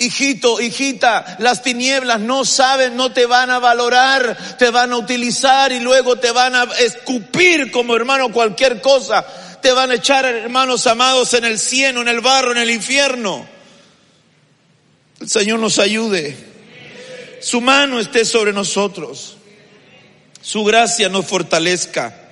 Hijito, 0.00 0.60
hijita, 0.60 1.36
las 1.38 1.62
tinieblas 1.62 2.18
no 2.18 2.44
saben, 2.44 2.96
no 2.96 3.12
te 3.12 3.26
van 3.26 3.50
a 3.50 3.60
valorar, 3.60 4.56
te 4.58 4.70
van 4.70 4.92
a 4.92 4.96
utilizar 4.96 5.70
y 5.70 5.78
luego 5.78 6.16
te 6.16 6.32
van 6.32 6.56
a 6.56 6.64
escupir 6.80 7.70
como 7.70 7.94
hermano 7.94 8.32
cualquier 8.32 8.80
cosa. 8.80 9.24
Te 9.62 9.70
van 9.70 9.92
a 9.92 9.94
echar, 9.94 10.24
hermanos 10.24 10.88
amados, 10.88 11.32
en 11.34 11.44
el 11.44 11.60
cielo, 11.60 12.00
en 12.00 12.08
el 12.08 12.20
barro, 12.20 12.50
en 12.50 12.58
el 12.58 12.70
infierno. 12.72 13.59
El 15.20 15.28
Señor 15.28 15.60
nos 15.60 15.78
ayude. 15.78 16.34
Su 17.40 17.60
mano 17.60 18.00
esté 18.00 18.24
sobre 18.24 18.54
nosotros. 18.54 19.36
Su 20.40 20.64
gracia 20.64 21.10
nos 21.10 21.26
fortalezca. 21.26 22.30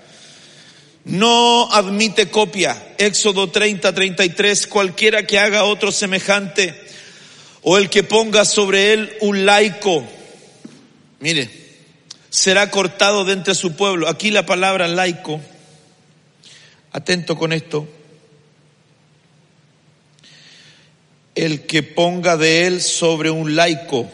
No 1.05 1.70
admite 1.70 2.31
copia. 2.31 2.94
Éxodo 2.96 3.51
30, 3.51 3.94
33. 3.94 4.66
Cualquiera 4.66 5.27
que 5.27 5.38
haga 5.38 5.64
otro 5.64 5.92
semejante 5.92 6.74
o 7.62 7.77
el 7.77 7.90
que 7.90 8.03
ponga 8.03 8.46
sobre 8.46 8.94
él 8.94 9.12
un 9.20 9.44
laico, 9.44 10.03
mire, 11.20 11.51
será 12.31 12.70
cortado 12.70 13.27
de 13.27 13.35
entre 13.35 13.55
su 13.55 13.77
pueblo. 13.77 14.09
Aquí 14.09 14.31
la 14.31 14.46
palabra 14.46 14.88
laico, 14.88 15.40
atento 16.92 17.37
con 17.37 17.53
esto, 17.53 17.87
el 21.38 21.66
que 21.66 21.85
ponga 21.85 22.37
de 22.37 22.66
él 22.66 22.83
sobre 22.83 23.31
un 23.31 23.55
laico. 23.55 24.11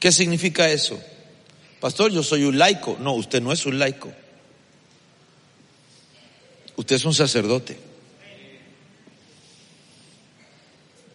¿Qué 0.00 0.10
significa 0.10 0.70
eso? 0.70 0.98
Pastor, 1.78 2.10
yo 2.10 2.22
soy 2.22 2.44
un 2.44 2.56
laico. 2.56 2.96
No, 2.98 3.12
usted 3.12 3.42
no 3.42 3.52
es 3.52 3.66
un 3.66 3.78
laico. 3.78 4.10
Usted 6.76 6.96
es 6.96 7.04
un 7.04 7.12
sacerdote. 7.12 7.78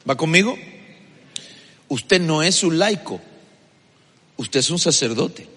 ¿Va 0.07 0.15
conmigo? 0.15 0.55
Usted 1.87 2.21
no 2.21 2.43
es 2.43 2.63
un 2.63 2.77
laico. 2.77 3.19
Usted 4.37 4.59
es 4.59 4.69
un 4.69 4.79
sacerdote. 4.79 5.47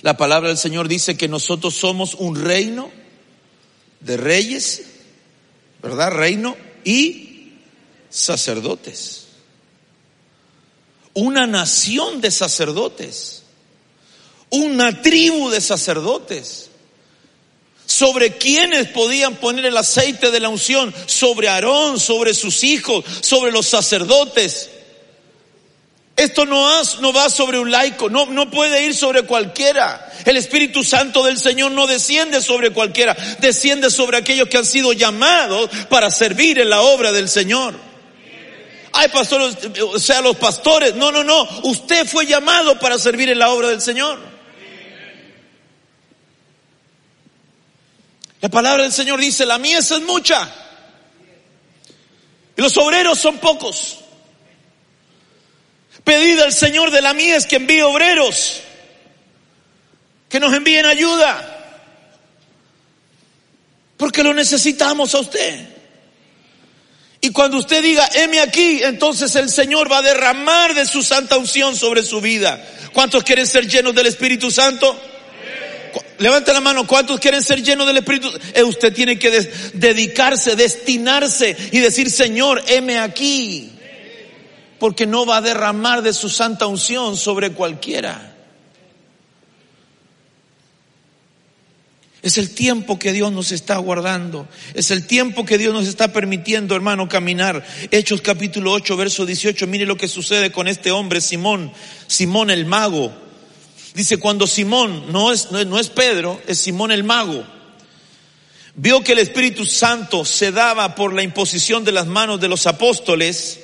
La 0.00 0.16
palabra 0.16 0.48
del 0.48 0.58
Señor 0.58 0.88
dice 0.88 1.16
que 1.16 1.28
nosotros 1.28 1.74
somos 1.74 2.14
un 2.14 2.42
reino 2.42 2.90
de 4.00 4.16
reyes, 4.16 4.82
¿verdad? 5.80 6.10
Reino 6.10 6.56
y 6.84 7.52
sacerdotes. 8.10 9.26
Una 11.14 11.46
nación 11.46 12.20
de 12.20 12.30
sacerdotes. 12.30 13.42
Una 14.50 15.02
tribu 15.02 15.50
de 15.50 15.60
sacerdotes. 15.60 16.70
Sobre 17.86 18.36
quienes 18.38 18.88
podían 18.88 19.36
poner 19.36 19.66
el 19.66 19.76
aceite 19.76 20.30
de 20.30 20.40
la 20.40 20.48
unción, 20.48 20.94
sobre 21.06 21.48
Aarón, 21.48 22.00
sobre 22.00 22.32
sus 22.32 22.64
hijos, 22.64 23.04
sobre 23.20 23.52
los 23.52 23.66
sacerdotes. 23.66 24.70
Esto 26.22 26.46
no, 26.46 27.12
va 27.12 27.28
sobre 27.28 27.58
un 27.58 27.72
laico, 27.72 28.08
no, 28.08 28.26
no 28.26 28.48
puede 28.48 28.84
ir 28.84 28.94
sobre 28.94 29.22
cualquiera. 29.22 30.08
El 30.24 30.36
Espíritu 30.36 30.84
Santo 30.84 31.24
del 31.24 31.36
Señor 31.36 31.72
no 31.72 31.88
desciende 31.88 32.40
sobre 32.40 32.70
cualquiera, 32.70 33.16
desciende 33.40 33.90
sobre 33.90 34.18
aquellos 34.18 34.48
que 34.48 34.58
han 34.58 34.64
sido 34.64 34.92
llamados 34.92 35.68
para 35.88 36.12
servir 36.12 36.60
en 36.60 36.70
la 36.70 36.80
obra 36.82 37.10
del 37.10 37.28
Señor. 37.28 37.74
Ay, 38.92 39.08
pastores, 39.08 39.56
o 39.80 39.98
sea, 39.98 40.20
los 40.20 40.36
pastores. 40.36 40.94
No, 40.94 41.10
no, 41.10 41.24
no. 41.24 41.42
Usted 41.64 42.06
fue 42.06 42.24
llamado 42.24 42.78
para 42.78 43.00
servir 43.00 43.28
en 43.28 43.40
la 43.40 43.50
obra 43.50 43.70
del 43.70 43.80
Señor. 43.80 44.20
La 48.40 48.48
palabra 48.48 48.84
del 48.84 48.92
Señor 48.92 49.18
dice, 49.18 49.44
la 49.44 49.58
mies 49.58 49.90
es 49.90 50.02
mucha. 50.02 50.48
Y 52.56 52.62
los 52.62 52.76
obreros 52.76 53.18
son 53.18 53.38
pocos. 53.38 54.01
Pedid 56.04 56.40
al 56.40 56.52
Señor 56.52 56.90
de 56.90 57.00
la 57.02 57.12
mies 57.14 57.46
que 57.46 57.56
envíe 57.56 57.80
obreros. 57.82 58.60
Que 60.28 60.40
nos 60.40 60.52
envíen 60.54 60.86
ayuda. 60.86 61.48
Porque 63.96 64.22
lo 64.22 64.34
necesitamos 64.34 65.14
a 65.14 65.20
usted. 65.20 65.68
Y 67.20 67.30
cuando 67.30 67.58
usted 67.58 67.82
diga, 67.82 68.08
heme 68.14 68.40
aquí, 68.40 68.80
entonces 68.82 69.36
el 69.36 69.48
Señor 69.48 69.90
va 69.90 69.98
a 69.98 70.02
derramar 70.02 70.74
de 70.74 70.86
su 70.86 71.04
santa 71.04 71.36
unción 71.38 71.76
sobre 71.76 72.02
su 72.02 72.20
vida. 72.20 72.60
¿Cuántos 72.92 73.22
quieren 73.22 73.46
ser 73.46 73.68
llenos 73.68 73.94
del 73.94 74.06
Espíritu 74.06 74.50
Santo? 74.50 75.00
Cu- 75.92 76.02
Levante 76.18 76.52
la 76.52 76.60
mano, 76.60 76.84
¿cuántos 76.84 77.20
quieren 77.20 77.40
ser 77.42 77.62
llenos 77.62 77.86
del 77.86 77.98
Espíritu? 77.98 78.28
Eh, 78.54 78.64
usted 78.64 78.92
tiene 78.92 79.20
que 79.20 79.30
dedicarse, 79.74 80.56
destinarse 80.56 81.56
y 81.70 81.78
decir, 81.78 82.10
Señor, 82.10 82.60
heme 82.66 82.98
aquí. 82.98 83.70
Porque 84.82 85.06
no 85.06 85.24
va 85.24 85.36
a 85.36 85.40
derramar 85.40 86.02
de 86.02 86.12
su 86.12 86.28
santa 86.28 86.66
unción 86.66 87.16
sobre 87.16 87.52
cualquiera. 87.52 88.34
Es 92.20 92.36
el 92.36 92.52
tiempo 92.52 92.98
que 92.98 93.12
Dios 93.12 93.30
nos 93.30 93.52
está 93.52 93.76
guardando. 93.76 94.48
Es 94.74 94.90
el 94.90 95.06
tiempo 95.06 95.44
que 95.44 95.56
Dios 95.56 95.72
nos 95.72 95.86
está 95.86 96.12
permitiendo, 96.12 96.74
hermano, 96.74 97.08
caminar. 97.08 97.64
Hechos 97.92 98.22
capítulo 98.22 98.72
8, 98.72 98.96
verso 98.96 99.24
18. 99.24 99.68
Mire 99.68 99.86
lo 99.86 99.96
que 99.96 100.08
sucede 100.08 100.50
con 100.50 100.66
este 100.66 100.90
hombre, 100.90 101.20
Simón. 101.20 101.72
Simón 102.08 102.50
el 102.50 102.66
mago. 102.66 103.12
Dice, 103.94 104.16
cuando 104.16 104.48
Simón, 104.48 105.12
no 105.12 105.30
es, 105.30 105.52
no 105.52 105.60
es, 105.60 105.66
no 105.68 105.78
es 105.78 105.90
Pedro, 105.90 106.42
es 106.48 106.58
Simón 106.58 106.90
el 106.90 107.04
mago. 107.04 107.46
Vio 108.74 109.04
que 109.04 109.12
el 109.12 109.20
Espíritu 109.20 109.64
Santo 109.64 110.24
se 110.24 110.50
daba 110.50 110.96
por 110.96 111.14
la 111.14 111.22
imposición 111.22 111.84
de 111.84 111.92
las 111.92 112.08
manos 112.08 112.40
de 112.40 112.48
los 112.48 112.66
apóstoles, 112.66 113.61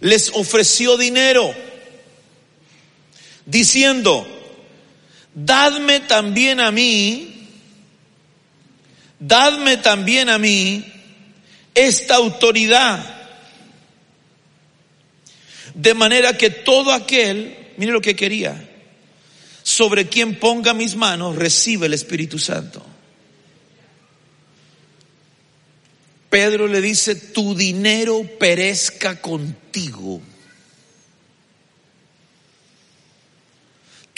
les 0.00 0.30
ofreció 0.34 0.96
dinero, 0.96 1.54
diciendo, 3.46 4.26
dadme 5.34 6.00
también 6.00 6.60
a 6.60 6.70
mí 6.70 7.34
dadme 9.18 9.78
también 9.78 10.28
a 10.28 10.38
mí 10.38 10.84
esta 11.74 12.16
autoridad. 12.16 13.14
De 15.74 15.94
manera 15.94 16.36
que 16.36 16.50
todo 16.50 16.92
aquel, 16.92 17.56
mire 17.76 17.92
lo 17.92 18.00
que 18.00 18.16
quería, 18.16 18.68
sobre 19.62 20.08
quien 20.08 20.38
ponga 20.38 20.74
mis 20.74 20.96
manos, 20.96 21.36
recibe 21.36 21.86
el 21.86 21.94
Espíritu 21.94 22.38
Santo. 22.38 22.84
Pedro 26.30 26.66
le 26.66 26.80
dice, 26.80 27.14
tu 27.14 27.54
dinero 27.54 28.22
perezca 28.38 29.20
contigo. 29.20 30.20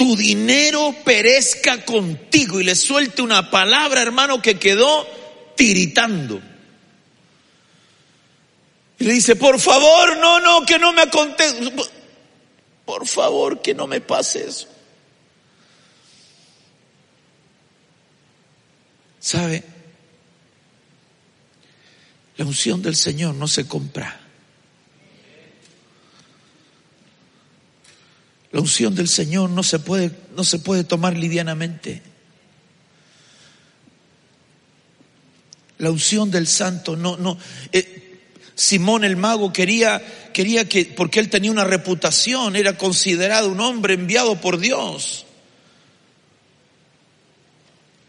tu 0.00 0.16
dinero 0.16 0.94
perezca 1.04 1.84
contigo 1.84 2.58
y 2.58 2.64
le 2.64 2.74
suelte 2.74 3.20
una 3.20 3.50
palabra, 3.50 4.00
hermano, 4.00 4.40
que 4.40 4.58
quedó 4.58 5.06
tiritando. 5.54 6.40
Y 8.98 9.04
le 9.04 9.12
dice, 9.12 9.36
por 9.36 9.60
favor, 9.60 10.16
no, 10.16 10.40
no, 10.40 10.64
que 10.64 10.78
no 10.78 10.94
me 10.94 11.02
acontezca. 11.02 11.60
Por 12.86 13.06
favor, 13.06 13.60
que 13.60 13.74
no 13.74 13.86
me 13.86 14.00
pase 14.00 14.48
eso. 14.48 14.68
¿Sabe? 19.18 19.62
La 22.40 22.46
unción 22.46 22.80
del 22.80 22.96
Señor 22.96 23.34
no 23.34 23.46
se 23.46 23.68
compra. 23.68 24.18
La 28.50 28.60
unción 28.60 28.94
del 28.94 29.08
Señor 29.08 29.50
no 29.50 29.62
se 29.62 29.78
puede, 29.78 30.10
no 30.34 30.42
se 30.42 30.58
puede 30.58 30.84
tomar 30.84 31.18
livianamente. 31.18 32.00
La 35.76 35.90
unción 35.90 36.30
del 36.30 36.46
Santo 36.46 36.96
no, 36.96 37.18
no. 37.18 37.36
eh, 37.72 38.22
Simón 38.54 39.04
el 39.04 39.16
mago 39.18 39.52
quería, 39.52 40.02
quería 40.32 40.66
que, 40.66 40.86
porque 40.86 41.20
él 41.20 41.28
tenía 41.28 41.50
una 41.50 41.64
reputación, 41.64 42.56
era 42.56 42.78
considerado 42.78 43.50
un 43.50 43.60
hombre 43.60 43.92
enviado 43.92 44.40
por 44.40 44.56
Dios. 44.56 45.26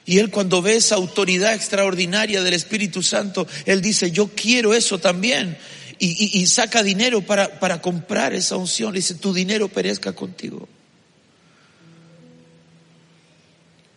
Y 0.06 0.18
él 0.18 0.32
cuando 0.32 0.62
ve 0.62 0.76
esa 0.76 0.96
autoridad 0.96 1.54
extraordinaria 1.54 2.42
del 2.42 2.54
Espíritu 2.54 3.04
Santo, 3.04 3.48
él 3.66 3.82
dice, 3.82 4.12
yo 4.12 4.30
quiero 4.36 4.74
eso 4.74 5.00
también. 5.00 5.58
Y, 6.04 6.48
saca 6.48 6.82
dinero 6.82 7.22
para, 7.22 7.60
para 7.60 7.80
comprar 7.80 8.34
esa 8.34 8.56
unción. 8.56 8.92
Le 8.92 9.00
dice, 9.00 9.14
tu 9.14 9.34
dinero 9.34 9.68
perezca 9.68 10.14
contigo. 10.14 10.68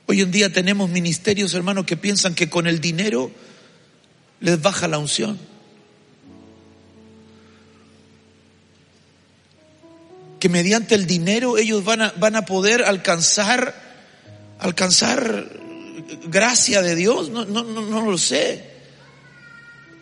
Hoy 0.07 0.21
en 0.21 0.31
día 0.31 0.53
tenemos 0.53 0.91
ministerios, 0.91 1.55
hermanos, 1.55 1.87
que 1.87 1.97
piensan 1.97 2.35
que 2.35 2.51
con 2.51 2.67
el 2.67 2.79
dinero 2.83 3.31
les 4.41 4.61
baja 4.61 4.87
la 4.87 4.99
unción. 4.99 5.39
Que 10.41 10.51
mediante 10.51 10.95
el 10.95 11.07
dinero 11.07 11.57
ellos 11.57 11.85
van 11.85 12.03
a, 12.03 12.13
van 12.19 12.37
a 12.37 12.45
poder 12.45 12.85
alcanzar, 12.85 13.75
alcanzar 14.59 15.64
gracia 16.27 16.83
de 16.83 16.95
Dios. 16.95 17.31
No, 17.31 17.45
no, 17.45 17.63
no, 17.63 18.01
lo 18.03 18.19
sé. 18.19 18.73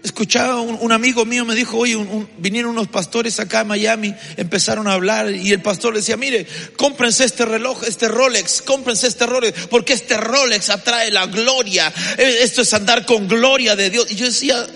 Escuchaba 0.02 0.60
un, 0.60 0.78
un 0.80 0.90
amigo 0.90 1.24
mío 1.24 1.44
me 1.44 1.54
dijo, 1.54 1.78
oye, 1.78 1.96
vinieron 2.38 2.72
unos 2.72 2.88
pastores 2.88 3.38
acá 3.38 3.60
a 3.60 3.64
Miami, 3.64 4.12
empezaron 4.36 4.88
a 4.88 4.94
hablar 4.94 5.30
y 5.30 5.52
el 5.52 5.62
pastor 5.62 5.92
le 5.92 6.00
decía, 6.00 6.16
mire, 6.16 6.44
cómprense 6.76 7.24
este 7.24 7.44
reloj, 7.44 7.84
este 7.84 8.08
Rolex, 8.08 8.62
cómprense 8.62 9.06
este 9.06 9.26
Rolex, 9.26 9.68
porque 9.68 9.92
este 9.92 10.16
Rolex 10.16 10.70
atrae 10.70 11.12
la 11.12 11.26
gloria. 11.26 11.92
Eh, 12.18 12.38
Esto 12.40 12.62
es 12.62 12.74
andar 12.74 13.06
con 13.06 13.28
gloria 13.28 13.76
de 13.76 13.90
Dios. 13.90 14.10
Y 14.10 14.16
yo 14.16 14.26
decía, 14.26 14.66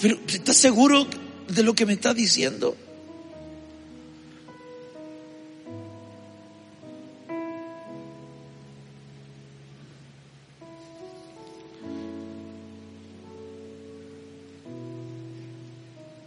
pero 0.00 0.18
¿estás 0.26 0.56
seguro 0.56 1.06
de 1.48 1.62
lo 1.62 1.74
que 1.74 1.84
me 1.84 1.92
está 1.92 2.14
diciendo? 2.14 2.74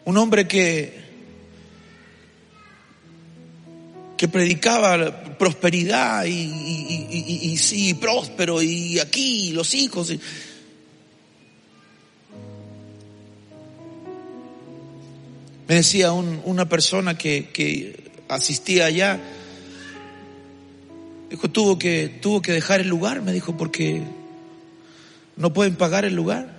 Un 0.05 0.17
hombre 0.17 0.47
que, 0.47 0.93
que 4.17 4.27
predicaba 4.27 5.37
prosperidad 5.37 6.25
y, 6.25 6.29
y- 6.31 7.07
y- 7.11 7.51
y- 7.51 7.57
sí, 7.57 7.93
próspero 7.95 8.61
y 8.61 8.99
aquí 8.99 9.51
los 9.51 9.73
hijos. 9.73 10.13
Me 15.67 15.75
decía 15.75 16.11
un- 16.11 16.41
una 16.45 16.69
persona 16.69 17.17
que, 17.17 17.49
que 17.49 18.11
asistía 18.29 18.85
allá, 18.85 19.19
dijo, 21.31 21.49
tuvo 21.49 21.79
que, 21.79 22.19
tuvo 22.21 22.41
que 22.41 22.51
dejar 22.51 22.81
el 22.81 22.87
lugar, 22.87 23.23
me 23.23 23.33
dijo, 23.33 23.57
porque 23.57 24.03
no 25.35 25.51
pueden 25.53 25.75
pagar 25.75 26.05
el 26.05 26.13
lugar. 26.13 26.54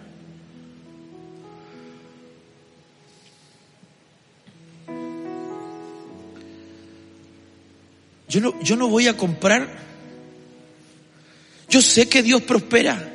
Yo 8.37 8.43
no, 8.43 8.61
yo 8.61 8.77
no 8.77 8.89
voy 8.89 9.09
a 9.09 9.17
comprar. 9.17 9.67
Yo 11.71 11.81
sé 11.81 12.07
que 12.07 12.23
Dios 12.23 12.43
prospera. 12.43 13.11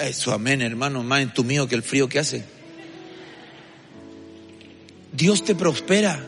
Eso, 0.00 0.32
amén, 0.32 0.62
hermano, 0.62 1.02
más 1.02 1.38
mío 1.44 1.68
que 1.68 1.74
el 1.74 1.82
frío 1.82 2.08
que 2.08 2.20
hace. 2.20 2.42
Dios 5.12 5.44
te 5.44 5.54
prospera. 5.54 6.24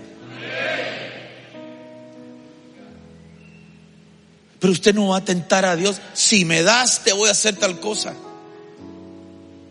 Pero 4.60 4.70
usted 4.70 4.94
no 4.94 5.08
va 5.08 5.16
a 5.16 5.24
tentar 5.24 5.64
a 5.64 5.76
Dios. 5.76 6.02
Si 6.12 6.44
me 6.44 6.62
das, 6.62 7.02
te 7.02 7.14
voy 7.14 7.30
a 7.30 7.32
hacer 7.32 7.56
tal 7.56 7.80
cosa. 7.80 8.14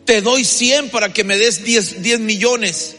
Te 0.06 0.24
doy 0.24 0.44
100 0.44 0.90
para 0.90 1.14
que 1.14 1.24
me 1.24 1.38
des 1.38 1.64
10, 1.64 2.02
10 2.02 2.20
millones. 2.22 2.96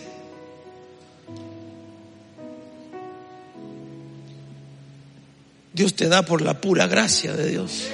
Dios 5.75 5.95
te 5.95 6.09
da 6.09 6.23
por 6.25 6.41
la 6.41 6.61
pura 6.61 6.87
gracia 6.87 7.35
de 7.35 7.51
Dios. 7.51 7.89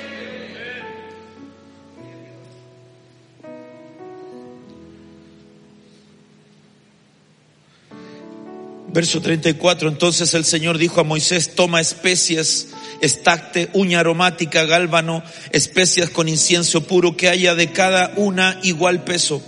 Verso 8.93 9.23
34, 9.23 9.89
entonces 9.89 10.35
el 10.35 10.45
Señor 10.45 10.77
dijo 10.77 11.01
a 11.01 11.05
Moisés, 11.05 11.55
toma 11.55 11.81
especias, 11.81 12.67
estacte, 13.01 13.71
uña 13.73 14.01
aromática, 14.01 14.65
gálbano, 14.65 15.23
especias 15.53 16.11
con 16.11 16.29
incienso 16.29 16.83
puro, 16.83 17.17
que 17.17 17.31
haya 17.31 17.55
de 17.55 17.73
cada 17.73 18.13
una 18.17 18.61
igual 18.63 19.05
peso. 19.05 19.41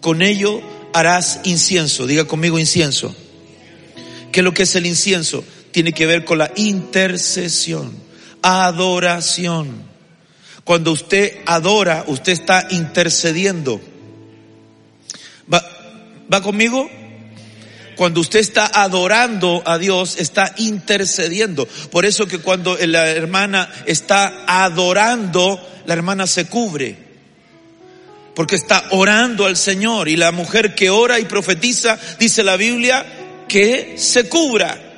Con 0.00 0.22
ello 0.22 0.62
harás 0.92 1.40
incienso, 1.42 2.06
diga 2.06 2.26
conmigo 2.26 2.60
incienso. 2.60 3.16
¿Qué 4.30 4.40
es 4.40 4.44
lo 4.44 4.54
que 4.54 4.62
es 4.62 4.76
el 4.76 4.86
incienso? 4.86 5.42
Tiene 5.74 5.92
que 5.92 6.06
ver 6.06 6.24
con 6.24 6.38
la 6.38 6.52
intercesión, 6.54 7.92
adoración. 8.42 9.82
Cuando 10.62 10.92
usted 10.92 11.38
adora, 11.46 12.04
usted 12.06 12.32
está 12.32 12.68
intercediendo. 12.70 13.80
¿Va, 15.52 15.68
va 16.32 16.42
conmigo? 16.42 16.88
Cuando 17.96 18.20
usted 18.20 18.38
está 18.38 18.66
adorando 18.66 19.64
a 19.66 19.76
Dios, 19.78 20.14
está 20.20 20.54
intercediendo. 20.58 21.66
Por 21.90 22.04
eso 22.04 22.28
que 22.28 22.38
cuando 22.38 22.78
la 22.80 23.10
hermana 23.10 23.68
está 23.84 24.44
adorando, 24.46 25.58
la 25.86 25.94
hermana 25.94 26.28
se 26.28 26.46
cubre. 26.46 26.96
Porque 28.36 28.54
está 28.54 28.84
orando 28.92 29.44
al 29.44 29.56
Señor. 29.56 30.08
Y 30.08 30.14
la 30.14 30.30
mujer 30.30 30.76
que 30.76 30.90
ora 30.90 31.18
y 31.18 31.24
profetiza, 31.24 31.98
dice 32.20 32.44
la 32.44 32.56
Biblia, 32.56 33.04
que 33.48 33.94
se 33.98 34.28
cubra. 34.28 34.92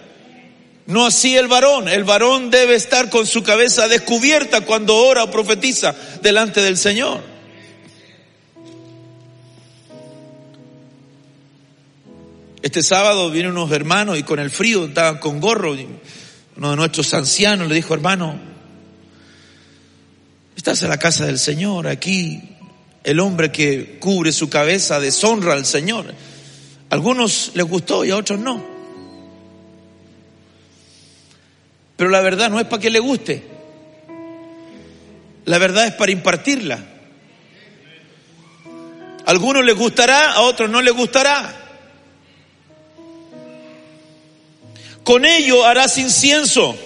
No 0.86 1.06
así 1.06 1.36
el 1.36 1.48
varón. 1.48 1.88
El 1.88 2.04
varón 2.04 2.50
debe 2.50 2.74
estar 2.74 3.10
con 3.10 3.26
su 3.26 3.42
cabeza 3.42 3.88
descubierta 3.88 4.60
cuando 4.60 4.96
ora 4.96 5.24
o 5.24 5.30
profetiza 5.30 5.94
delante 6.22 6.62
del 6.62 6.76
Señor. 6.76 7.20
Este 12.62 12.82
sábado 12.82 13.30
vienen 13.30 13.52
unos 13.52 13.70
hermanos 13.70 14.18
y 14.18 14.22
con 14.22 14.38
el 14.38 14.50
frío 14.50 14.86
estaban 14.86 15.18
con 15.18 15.40
gorro. 15.40 15.76
Uno 16.56 16.70
de 16.70 16.76
nuestros 16.76 17.12
ancianos 17.14 17.68
le 17.68 17.74
dijo, 17.74 17.94
hermano, 17.94 18.38
estás 20.56 20.82
en 20.82 20.88
la 20.88 20.98
casa 20.98 21.26
del 21.26 21.38
Señor, 21.38 21.86
aquí 21.86 22.42
el 23.04 23.20
hombre 23.20 23.52
que 23.52 23.98
cubre 24.00 24.32
su 24.32 24.48
cabeza 24.48 24.98
deshonra 24.98 25.52
al 25.52 25.64
Señor. 25.64 26.06
A 26.90 26.94
algunos 26.94 27.52
les 27.54 27.66
gustó 27.66 28.04
y 28.04 28.10
a 28.10 28.16
otros 28.16 28.40
no. 28.40 28.75
Pero 31.96 32.10
la 32.10 32.20
verdad 32.20 32.50
no 32.50 32.60
es 32.60 32.66
para 32.66 32.82
que 32.82 32.90
le 32.90 32.98
guste. 32.98 33.42
La 35.46 35.58
verdad 35.58 35.86
es 35.86 35.94
para 35.94 36.12
impartirla. 36.12 36.78
A 39.24 39.30
algunos 39.30 39.64
les 39.64 39.74
gustará, 39.74 40.32
a 40.32 40.42
otros 40.42 40.68
no 40.68 40.82
les 40.82 40.94
gustará. 40.94 41.62
Con 45.02 45.24
ello 45.24 45.64
harás 45.64 45.98
incienso, 45.98 46.76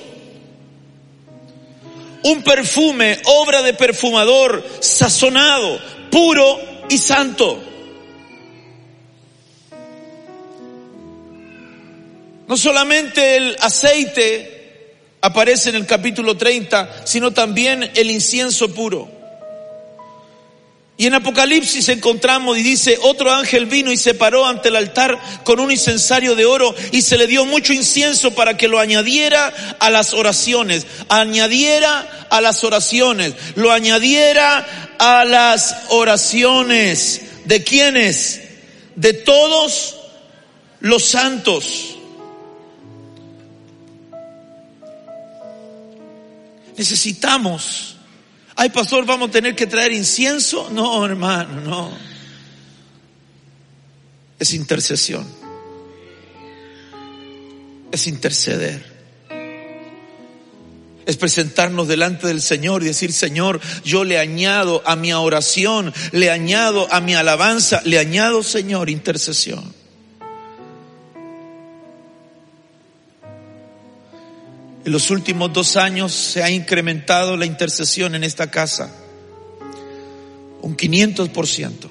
un 2.22 2.42
perfume, 2.42 3.18
obra 3.24 3.62
de 3.62 3.72
perfumador, 3.72 4.62
sazonado, 4.80 5.80
puro 6.10 6.60
y 6.90 6.98
santo. 6.98 7.62
No 12.46 12.56
solamente 12.58 13.36
el 13.38 13.56
aceite 13.60 14.59
aparece 15.20 15.70
en 15.70 15.76
el 15.76 15.86
capítulo 15.86 16.36
30, 16.36 17.02
sino 17.04 17.32
también 17.32 17.90
el 17.94 18.10
incienso 18.10 18.74
puro. 18.74 19.20
Y 21.00 21.06
en 21.06 21.14
Apocalipsis 21.14 21.88
encontramos 21.88 22.58
y 22.58 22.62
dice, 22.62 22.98
otro 23.00 23.32
ángel 23.32 23.64
vino 23.64 23.90
y 23.90 23.96
se 23.96 24.12
paró 24.12 24.44
ante 24.44 24.68
el 24.68 24.76
altar 24.76 25.18
con 25.44 25.58
un 25.58 25.70
incensario 25.70 26.34
de 26.34 26.44
oro 26.44 26.74
y 26.92 27.00
se 27.00 27.16
le 27.16 27.26
dio 27.26 27.46
mucho 27.46 27.72
incienso 27.72 28.32
para 28.32 28.58
que 28.58 28.68
lo 28.68 28.78
añadiera 28.78 29.46
a 29.78 29.88
las 29.88 30.12
oraciones, 30.12 30.86
añadiera 31.08 32.26
a 32.28 32.42
las 32.42 32.62
oraciones, 32.64 33.32
lo 33.54 33.72
añadiera 33.72 34.94
a 34.98 35.24
las 35.24 35.74
oraciones. 35.88 37.22
¿De 37.46 37.64
quiénes? 37.64 38.42
De 38.94 39.14
todos 39.14 39.96
los 40.80 41.02
santos. 41.02 41.96
Necesitamos 46.80 47.90
Ay, 48.56 48.68
pastor, 48.68 49.06
vamos 49.06 49.30
a 49.30 49.32
tener 49.32 49.56
que 49.56 49.66
traer 49.66 49.90
incienso. 49.90 50.68
No, 50.70 51.06
hermano, 51.06 51.62
no. 51.62 51.90
Es 54.38 54.52
intercesión. 54.52 55.26
Es 57.90 58.06
interceder. 58.06 58.84
Es 61.06 61.16
presentarnos 61.16 61.88
delante 61.88 62.26
del 62.26 62.42
Señor 62.42 62.82
y 62.82 62.86
decir, 62.86 63.14
Señor, 63.14 63.62
yo 63.82 64.04
le 64.04 64.18
añado 64.18 64.82
a 64.84 64.94
mi 64.94 65.10
oración, 65.14 65.94
le 66.12 66.30
añado 66.30 66.86
a 66.92 67.00
mi 67.00 67.14
alabanza, 67.14 67.80
le 67.86 67.98
añado, 67.98 68.42
Señor, 68.42 68.90
intercesión. 68.90 69.79
En 74.90 74.94
los 74.94 75.12
últimos 75.12 75.52
dos 75.52 75.76
años 75.76 76.12
se 76.12 76.42
ha 76.42 76.50
incrementado 76.50 77.36
la 77.36 77.46
intercesión 77.46 78.16
en 78.16 78.24
esta 78.24 78.50
casa. 78.50 78.90
Un 80.62 80.76
500%. 80.76 81.88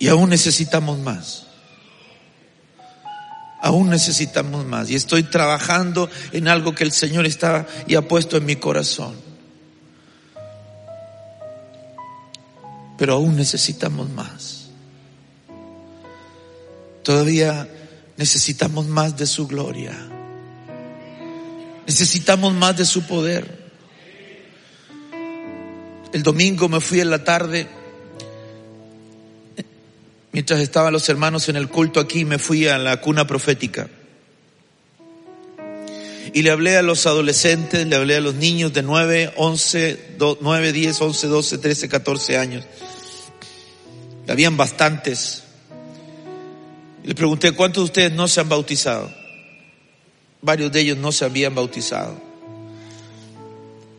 Y 0.00 0.08
aún 0.08 0.28
necesitamos 0.28 0.98
más. 0.98 1.46
Aún 3.62 3.88
necesitamos 3.88 4.66
más. 4.66 4.90
Y 4.90 4.96
estoy 4.96 5.22
trabajando 5.22 6.10
en 6.32 6.48
algo 6.48 6.74
que 6.74 6.82
el 6.82 6.90
Señor 6.90 7.24
está 7.24 7.68
y 7.86 7.94
ha 7.94 8.02
puesto 8.02 8.36
en 8.36 8.46
mi 8.46 8.56
corazón. 8.56 9.14
Pero 12.96 13.14
aún 13.14 13.36
necesitamos 13.36 14.10
más. 14.10 14.70
Todavía 17.04 17.68
necesitamos 18.18 18.86
más 18.86 19.16
de 19.16 19.26
su 19.26 19.46
gloria. 19.46 19.96
Necesitamos 21.86 22.52
más 22.52 22.76
de 22.76 22.84
su 22.84 23.06
poder. 23.06 23.70
El 26.12 26.22
domingo 26.22 26.68
me 26.68 26.80
fui 26.80 27.00
en 27.00 27.10
la 27.10 27.22
tarde, 27.24 27.68
mientras 30.32 30.60
estaban 30.60 30.92
los 30.92 31.08
hermanos 31.08 31.48
en 31.48 31.56
el 31.56 31.68
culto 31.68 32.00
aquí, 32.00 32.24
me 32.24 32.38
fui 32.38 32.66
a 32.66 32.76
la 32.76 33.00
cuna 33.00 33.26
profética. 33.26 33.88
Y 36.34 36.42
le 36.42 36.50
hablé 36.50 36.76
a 36.76 36.82
los 36.82 37.06
adolescentes, 37.06 37.86
le 37.86 37.96
hablé 37.96 38.16
a 38.16 38.20
los 38.20 38.34
niños 38.34 38.72
de 38.74 38.82
9, 38.82 39.34
11, 39.36 40.16
9, 40.40 40.72
10, 40.72 41.00
11, 41.00 41.26
12, 41.26 41.58
13, 41.58 41.88
14 41.88 42.36
años. 42.36 42.64
Habían 44.28 44.56
bastantes. 44.56 45.44
Le 47.08 47.14
pregunté, 47.14 47.52
¿cuántos 47.52 47.84
de 47.84 47.84
ustedes 47.86 48.12
no 48.12 48.28
se 48.28 48.38
han 48.38 48.50
bautizado? 48.50 49.10
Varios 50.42 50.70
de 50.70 50.80
ellos 50.82 50.98
no 50.98 51.10
se 51.10 51.24
habían 51.24 51.54
bautizado. 51.54 52.20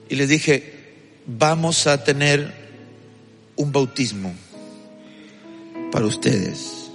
Y 0.08 0.16
les 0.16 0.30
dije, 0.30 1.16
vamos 1.26 1.88
a 1.88 2.04
tener 2.04 2.54
un 3.56 3.72
bautismo 3.72 4.32
para 5.92 6.06
ustedes. 6.06 6.92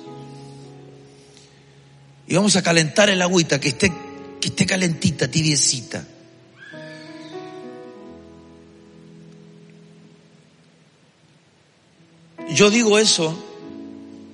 Y 2.29 2.37
vamos 2.37 2.55
a 2.55 2.63
calentar 2.63 3.11
el 3.11 3.21
agüita, 3.21 3.59
que 3.59 3.71
esté, 3.71 3.93
que 4.41 4.51
esté 4.51 4.67
calentita, 4.67 5.27
tibiecita. 5.27 6.07
Yo 12.51 12.71
digo 12.71 13.01
eso, 13.01 13.37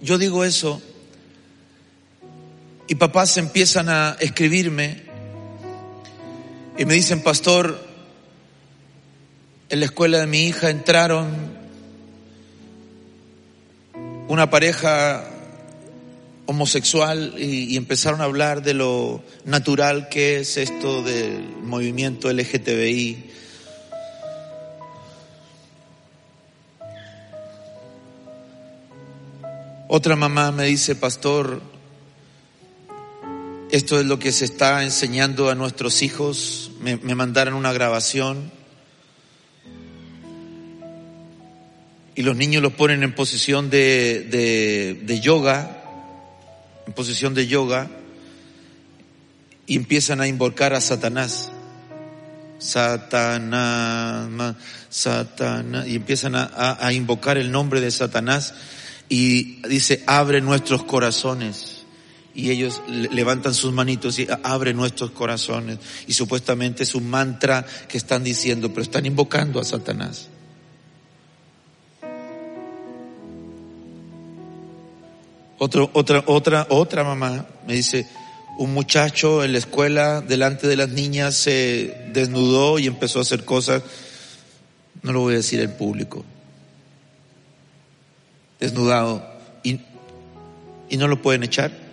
yo 0.02 0.18
digo 0.18 0.44
eso 0.44 0.82
y 2.90 2.96
papás 2.96 3.36
empiezan 3.36 3.88
a 3.88 4.16
escribirme 4.18 5.04
y 6.76 6.84
me 6.84 6.94
dicen, 6.94 7.22
pastor, 7.22 7.80
en 9.68 9.78
la 9.78 9.86
escuela 9.86 10.18
de 10.18 10.26
mi 10.26 10.46
hija 10.46 10.70
entraron 10.70 11.28
una 14.26 14.50
pareja 14.50 15.24
homosexual 16.46 17.34
y, 17.38 17.76
empezaron 17.76 18.22
a 18.22 18.24
hablar 18.24 18.60
de 18.64 18.74
lo 18.74 19.22
natural 19.44 20.08
que 20.08 20.40
es 20.40 20.56
esto 20.56 21.04
del 21.04 21.48
movimiento 21.62 22.32
LGTBI. 22.32 23.30
Otra 29.86 30.16
mamá 30.16 30.50
me 30.50 30.64
dice, 30.64 30.96
pastor, 30.96 31.62
esto 33.72 34.00
es 34.00 34.06
lo 34.06 34.18
que 34.18 34.32
se 34.32 34.44
está 34.44 34.82
enseñando 34.82 35.48
a 35.48 35.54
nuestros 35.54 36.02
hijos. 36.02 36.72
Me, 36.80 36.96
mandaron 37.14 37.54
una 37.54 37.72
grabación. 37.72 38.50
Y 42.14 42.22
los 42.22 42.36
niños 42.36 42.62
los 42.62 42.72
ponen 42.72 43.02
en 43.02 43.14
posición 43.14 43.70
de, 43.70 44.98
de, 45.02 45.20
yoga, 45.20 45.82
en 46.86 46.92
posición 46.92 47.34
de 47.34 47.46
yoga, 47.46 47.88
y 49.66 49.76
empiezan 49.76 50.20
a 50.20 50.26
invocar 50.26 50.74
a 50.74 50.80
Satanás. 50.80 51.50
Satanás, 52.58 54.56
Satanás, 54.90 55.86
y 55.86 55.94
empiezan 55.94 56.34
a, 56.34 56.76
a 56.78 56.92
invocar 56.92 57.38
el 57.38 57.50
nombre 57.50 57.80
de 57.80 57.90
Satanás 57.90 58.54
y 59.08 59.62
dice, 59.66 60.02
abre 60.06 60.42
nuestros 60.42 60.84
corazones 60.84 61.69
y 62.34 62.50
ellos 62.50 62.82
levantan 62.88 63.54
sus 63.54 63.72
manitos 63.72 64.18
y 64.18 64.28
abren 64.42 64.76
nuestros 64.76 65.10
corazones. 65.10 65.78
Y 66.06 66.12
supuestamente 66.12 66.84
es 66.84 66.94
un 66.94 67.08
mantra 67.08 67.66
que 67.88 67.98
están 67.98 68.22
diciendo, 68.22 68.68
pero 68.70 68.82
están 68.82 69.06
invocando 69.06 69.60
a 69.60 69.64
Satanás. 69.64 70.28
Otro, 75.58 75.90
otra, 75.92 76.22
otra, 76.26 76.66
otra 76.70 77.04
mamá 77.04 77.46
me 77.66 77.74
dice, 77.74 78.06
un 78.58 78.72
muchacho 78.72 79.44
en 79.44 79.52
la 79.52 79.58
escuela 79.58 80.22
delante 80.22 80.66
de 80.66 80.76
las 80.76 80.88
niñas 80.88 81.34
se 81.34 82.08
desnudó 82.12 82.78
y 82.78 82.86
empezó 82.86 83.18
a 83.18 83.22
hacer 83.22 83.44
cosas, 83.44 83.82
no 85.02 85.12
lo 85.12 85.20
voy 85.20 85.34
a 85.34 85.38
decir 85.38 85.60
en 85.60 85.76
público, 85.76 86.24
desnudado, 88.58 89.22
y, 89.62 89.80
y 90.88 90.96
no 90.96 91.08
lo 91.08 91.20
pueden 91.20 91.42
echar 91.42 91.89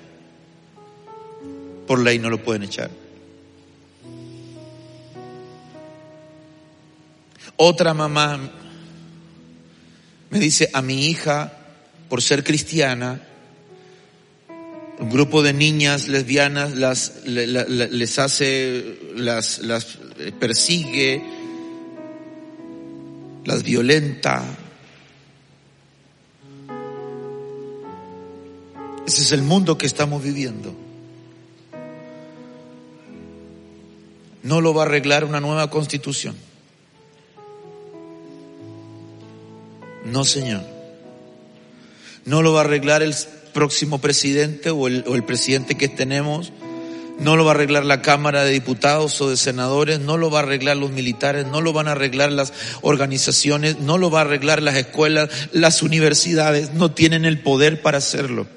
por 1.88 2.00
ley 2.00 2.20
no 2.20 2.30
lo 2.30 2.44
pueden 2.44 2.64
echar. 2.64 2.92
Otra 7.56 7.96
mamá 7.96 8.40
me 10.30 10.40
dice 10.40 10.70
a 10.74 10.82
mi 10.82 11.08
hija, 11.08 11.54
por 12.10 12.22
ser 12.22 12.44
cristiana, 12.44 13.22
un 15.00 15.10
grupo 15.10 15.42
de 15.42 15.54
niñas 15.54 16.08
lesbianas 16.08 16.76
las, 16.76 17.26
les 17.26 18.20
hace, 18.20 19.00
las, 19.16 19.60
las 19.60 19.98
persigue, 20.40 21.24
las 23.46 23.64
violenta. 23.64 24.44
Ese 29.08 29.22
es 29.22 29.32
el 29.32 29.42
mundo 29.42 29.78
que 29.78 29.86
estamos 29.86 30.22
viviendo. 30.22 30.87
No 34.48 34.62
lo 34.62 34.74
va 34.74 34.84
a 34.84 34.86
arreglar 34.86 35.26
una 35.26 35.42
nueva 35.42 35.70
constitución. 35.70 36.34
No, 40.06 40.24
Señor. 40.24 40.62
No 42.24 42.42
lo 42.42 42.54
va 42.54 42.62
a 42.62 42.64
arreglar 42.64 43.04
el 43.04 43.14
próximo 43.54 44.00
presidente 44.00 44.70
o 44.70 44.88
el, 44.88 45.24
presidente 45.26 45.76
que 45.76 45.90
tenemos. 45.90 46.54
No 47.20 47.36
lo 47.36 47.44
va 47.44 47.52
a 47.52 47.56
arreglar 47.56 47.84
la 47.84 48.02
Cámara 48.02 48.46
de 48.46 48.52
Diputados 48.52 49.20
o 49.20 49.30
de 49.30 49.36
Senadores. 49.36 50.00
No 50.00 50.16
lo 50.16 50.32
va 50.32 50.40
a 50.40 50.44
arreglar 50.44 50.78
los 50.78 50.92
militares. 50.92 51.46
No 51.46 51.60
lo 51.60 51.74
van 51.74 51.90
a 51.90 51.92
arreglar 51.92 52.32
las 52.32 52.54
organizaciones. 52.82 53.80
No 53.80 53.98
lo 53.98 54.10
va 54.10 54.20
a 54.20 54.24
arreglar 54.24 54.62
las 54.62 54.78
escuelas. 54.78 55.30
Las 55.52 55.82
universidades 55.82 56.74
no 56.74 56.92
tienen 56.92 57.26
el 57.26 57.42
poder 57.42 57.82
para 57.82 57.98
hacerlo. 57.98 58.48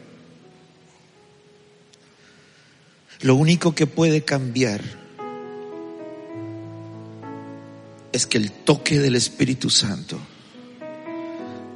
Lo 3.23 3.35
único 3.35 3.75
que 3.75 3.89
puede 3.89 4.23
cambiar 4.23 5.00
es 8.13 8.27
que 8.27 8.39
el 8.39 8.51
toque 8.51 8.99
del 8.99 9.17
Espíritu 9.17 9.71
Santo 9.71 10.19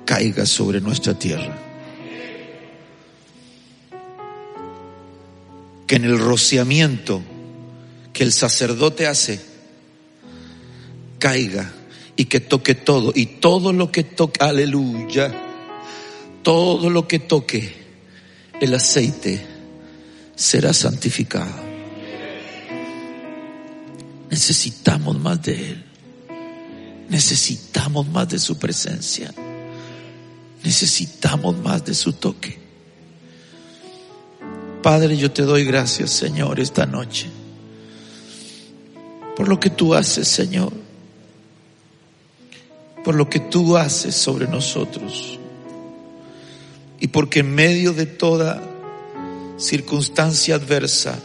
caiga 0.04 0.46
sobre 0.46 0.80
nuestra 0.80 1.14
tierra. 1.14 1.56
Que 5.86 5.96
en 5.96 6.04
el 6.04 6.18
rociamiento 6.18 7.22
que 8.12 8.22
el 8.22 8.32
sacerdote 8.32 9.06
hace, 9.06 9.40
caiga 11.18 11.72
y 12.16 12.26
que 12.26 12.40
toque 12.40 12.74
todo. 12.74 13.12
Y 13.14 13.26
todo 13.26 13.72
lo 13.72 13.90
que 13.90 14.04
toque, 14.04 14.42
aleluya, 14.42 15.32
todo 16.42 16.90
lo 16.90 17.06
que 17.06 17.18
toque 17.18 17.74
el 18.60 18.74
aceite 18.74 19.44
será 20.36 20.72
santificado. 20.72 21.74
Necesitamos 24.30 25.18
más 25.18 25.42
de 25.42 25.70
Él. 25.70 25.83
Necesitamos 27.08 28.08
más 28.08 28.28
de 28.28 28.38
su 28.38 28.58
presencia. 28.58 29.32
Necesitamos 30.62 31.56
más 31.58 31.84
de 31.84 31.94
su 31.94 32.14
toque. 32.14 32.58
Padre, 34.82 35.16
yo 35.16 35.30
te 35.30 35.42
doy 35.42 35.64
gracias, 35.64 36.10
Señor, 36.10 36.60
esta 36.60 36.86
noche. 36.86 37.28
Por 39.36 39.48
lo 39.48 39.60
que 39.60 39.70
tú 39.70 39.94
haces, 39.94 40.28
Señor. 40.28 40.72
Por 43.04 43.14
lo 43.14 43.28
que 43.28 43.40
tú 43.40 43.76
haces 43.76 44.14
sobre 44.14 44.46
nosotros. 44.46 45.38
Y 47.00 47.08
porque 47.08 47.40
en 47.40 47.54
medio 47.54 47.92
de 47.92 48.06
toda 48.06 48.62
circunstancia 49.58 50.54
adversa, 50.54 51.18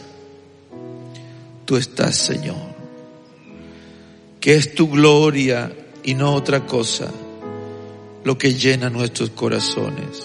tú 1.64 1.76
estás, 1.76 2.16
Señor 2.16 2.69
que 4.40 4.54
es 4.54 4.74
tu 4.74 4.88
gloria 4.88 5.70
y 6.02 6.14
no 6.14 6.34
otra 6.34 6.66
cosa 6.66 7.10
lo 8.24 8.36
que 8.38 8.54
llena 8.54 8.90
nuestros 8.90 9.30
corazones. 9.30 10.22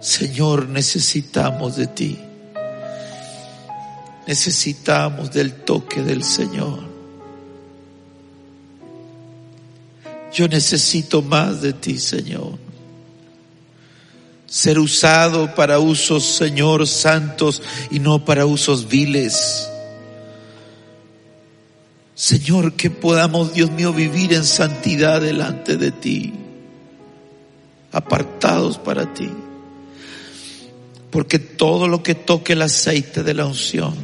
Señor, 0.00 0.68
necesitamos 0.68 1.76
de 1.76 1.86
ti. 1.86 2.18
Necesitamos 4.26 5.32
del 5.32 5.52
toque 5.52 6.02
del 6.02 6.24
Señor. 6.24 6.80
Yo 10.32 10.48
necesito 10.48 11.22
más 11.22 11.62
de 11.62 11.72
ti, 11.72 11.98
Señor. 11.98 12.58
Ser 14.46 14.78
usado 14.78 15.54
para 15.54 15.78
usos, 15.78 16.24
Señor, 16.24 16.86
santos 16.86 17.62
y 17.90 17.98
no 17.98 18.24
para 18.24 18.46
usos 18.46 18.88
viles. 18.88 19.68
Señor, 22.14 22.74
que 22.74 22.90
podamos, 22.90 23.54
Dios 23.54 23.70
mío, 23.72 23.92
vivir 23.92 24.32
en 24.32 24.44
santidad 24.44 25.20
delante 25.20 25.76
de 25.76 25.90
ti, 25.90 26.32
apartados 27.90 28.78
para 28.78 29.12
ti. 29.12 29.30
Porque 31.10 31.38
todo 31.38 31.88
lo 31.88 32.02
que 32.02 32.14
toque 32.14 32.52
el 32.52 32.62
aceite 32.62 33.22
de 33.22 33.34
la 33.34 33.46
unción, 33.46 33.94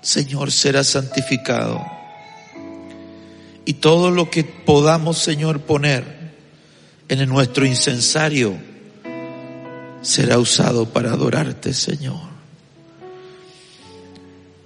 Señor, 0.00 0.50
será 0.50 0.82
santificado. 0.82 1.84
Y 3.64 3.74
todo 3.74 4.10
lo 4.10 4.30
que 4.30 4.44
podamos, 4.44 5.18
Señor, 5.18 5.60
poner 5.60 6.04
en 7.08 7.28
nuestro 7.28 7.64
incensario, 7.66 8.56
será 10.02 10.38
usado 10.38 10.92
para 10.92 11.12
adorarte, 11.12 11.72
Señor. 11.72 12.25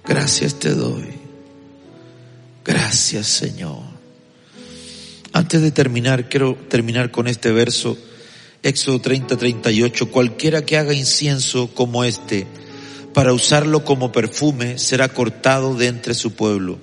Gracias 0.05 0.55
te 0.55 0.69
doy. 0.69 1.07
Gracias 2.65 3.27
Señor. 3.27 3.79
Antes 5.33 5.61
de 5.61 5.71
terminar, 5.71 6.27
quiero 6.27 6.55
terminar 6.69 7.11
con 7.11 7.27
este 7.27 7.51
verso, 7.51 7.97
Éxodo 8.63 8.99
30, 8.99 9.37
38. 9.37 10.11
Cualquiera 10.11 10.65
que 10.65 10.77
haga 10.77 10.93
incienso 10.93 11.73
como 11.73 12.03
este, 12.03 12.45
para 13.13 13.33
usarlo 13.33 13.85
como 13.85 14.11
perfume, 14.11 14.77
será 14.77 15.09
cortado 15.09 15.75
de 15.75 15.87
entre 15.87 16.13
su 16.13 16.33
pueblo. 16.33 16.79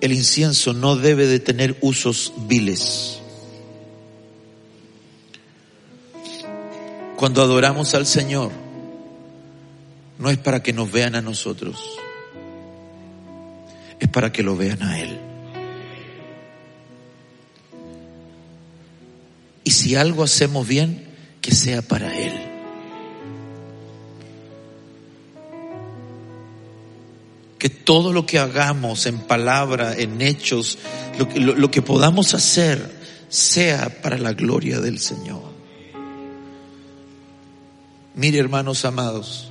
El 0.00 0.12
incienso 0.12 0.72
no 0.72 0.96
debe 0.96 1.26
de 1.26 1.38
tener 1.38 1.78
usos 1.80 2.32
viles. 2.48 3.20
Cuando 7.16 7.40
adoramos 7.40 7.94
al 7.94 8.06
Señor, 8.06 8.50
no 10.24 10.30
es 10.30 10.38
para 10.38 10.62
que 10.62 10.72
nos 10.72 10.90
vean 10.90 11.16
a 11.16 11.20
nosotros, 11.20 11.76
es 14.00 14.08
para 14.08 14.32
que 14.32 14.42
lo 14.42 14.56
vean 14.56 14.82
a 14.82 14.98
Él. 14.98 15.20
Y 19.64 19.70
si 19.70 19.96
algo 19.96 20.22
hacemos 20.22 20.66
bien, 20.66 21.04
que 21.42 21.54
sea 21.54 21.82
para 21.82 22.16
Él. 22.16 22.32
Que 27.58 27.68
todo 27.68 28.14
lo 28.14 28.24
que 28.24 28.38
hagamos 28.38 29.04
en 29.04 29.18
palabra, 29.18 29.92
en 29.94 30.22
hechos, 30.22 30.78
lo 31.18 31.28
que, 31.28 31.38
lo, 31.38 31.70
que 31.70 31.82
podamos 31.82 32.32
hacer, 32.32 32.98
sea 33.28 34.00
para 34.00 34.16
la 34.16 34.32
gloria 34.32 34.80
del 34.80 34.98
Señor. 35.00 35.52
Mire, 38.14 38.38
hermanos 38.38 38.86
amados, 38.86 39.50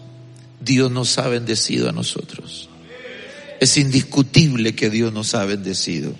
Dios 0.64 0.91
nos 0.91 1.18
ha 1.18 1.28
bendecido 1.28 1.89
a 1.89 1.91
nosotros. 1.91 2.70
Es 3.59 3.78
indiscutible 3.78 4.76
que 4.76 4.89
Dios 4.89 5.11
nos 5.14 5.36
ha 5.36 5.45
bendecido. 5.45 6.14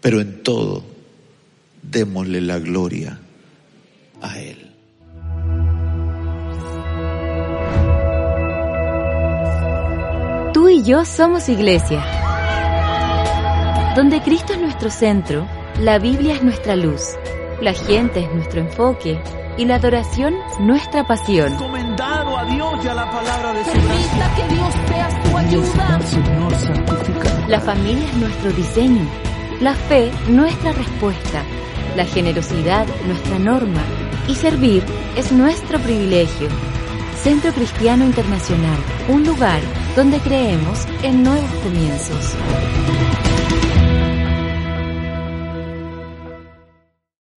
Pero 0.00 0.20
en 0.20 0.42
todo, 0.42 0.84
démosle 1.82 2.40
la 2.40 2.58
gloria 2.58 3.18
a 4.20 4.38
Él. 4.38 4.70
Tú 10.52 10.68
y 10.68 10.82
yo 10.82 11.04
somos 11.04 11.48
iglesia. 11.48 12.04
Donde 13.96 14.22
Cristo 14.22 14.54
es 14.54 14.60
nuestro 14.60 14.90
centro, 14.90 15.48
la 15.80 15.98
Biblia 15.98 16.34
es 16.34 16.42
nuestra 16.42 16.74
luz, 16.74 17.02
la 17.60 17.74
gente 17.74 18.20
es 18.20 18.34
nuestro 18.34 18.60
enfoque 18.60 19.18
y 19.56 19.64
la 19.64 19.76
adoración 19.76 20.34
nuestra 20.60 21.06
pasión. 21.06 21.52
Encomendado 21.52 22.36
a 22.36 22.44
Dios 22.44 22.84
y 22.84 22.88
a 22.88 22.94
la 22.94 23.10
palabra 23.10 23.52
de 23.52 23.64
su 23.64 23.70
Permita 23.70 24.34
que 24.36 24.54
Dios 24.54 24.74
sea 24.88 25.22
tu 25.22 25.36
ayuda. 25.36 26.00
Señor, 26.02 26.54
santifica. 26.54 27.48
La 27.48 27.60
familia 27.60 28.04
es 28.06 28.16
nuestro 28.16 28.52
diseño, 28.52 29.06
la 29.60 29.74
fe 29.74 30.10
nuestra 30.28 30.72
respuesta, 30.72 31.42
la 31.96 32.04
generosidad 32.04 32.86
nuestra 33.06 33.38
norma 33.38 33.82
y 34.28 34.34
servir 34.34 34.82
es 35.16 35.30
nuestro 35.32 35.78
privilegio. 35.78 36.48
Centro 37.22 37.52
Cristiano 37.52 38.04
Internacional, 38.04 38.78
un 39.08 39.24
lugar 39.24 39.60
donde 39.96 40.18
creemos 40.18 40.86
en 41.02 41.22
nuevos 41.22 41.50
comienzos. 41.62 42.34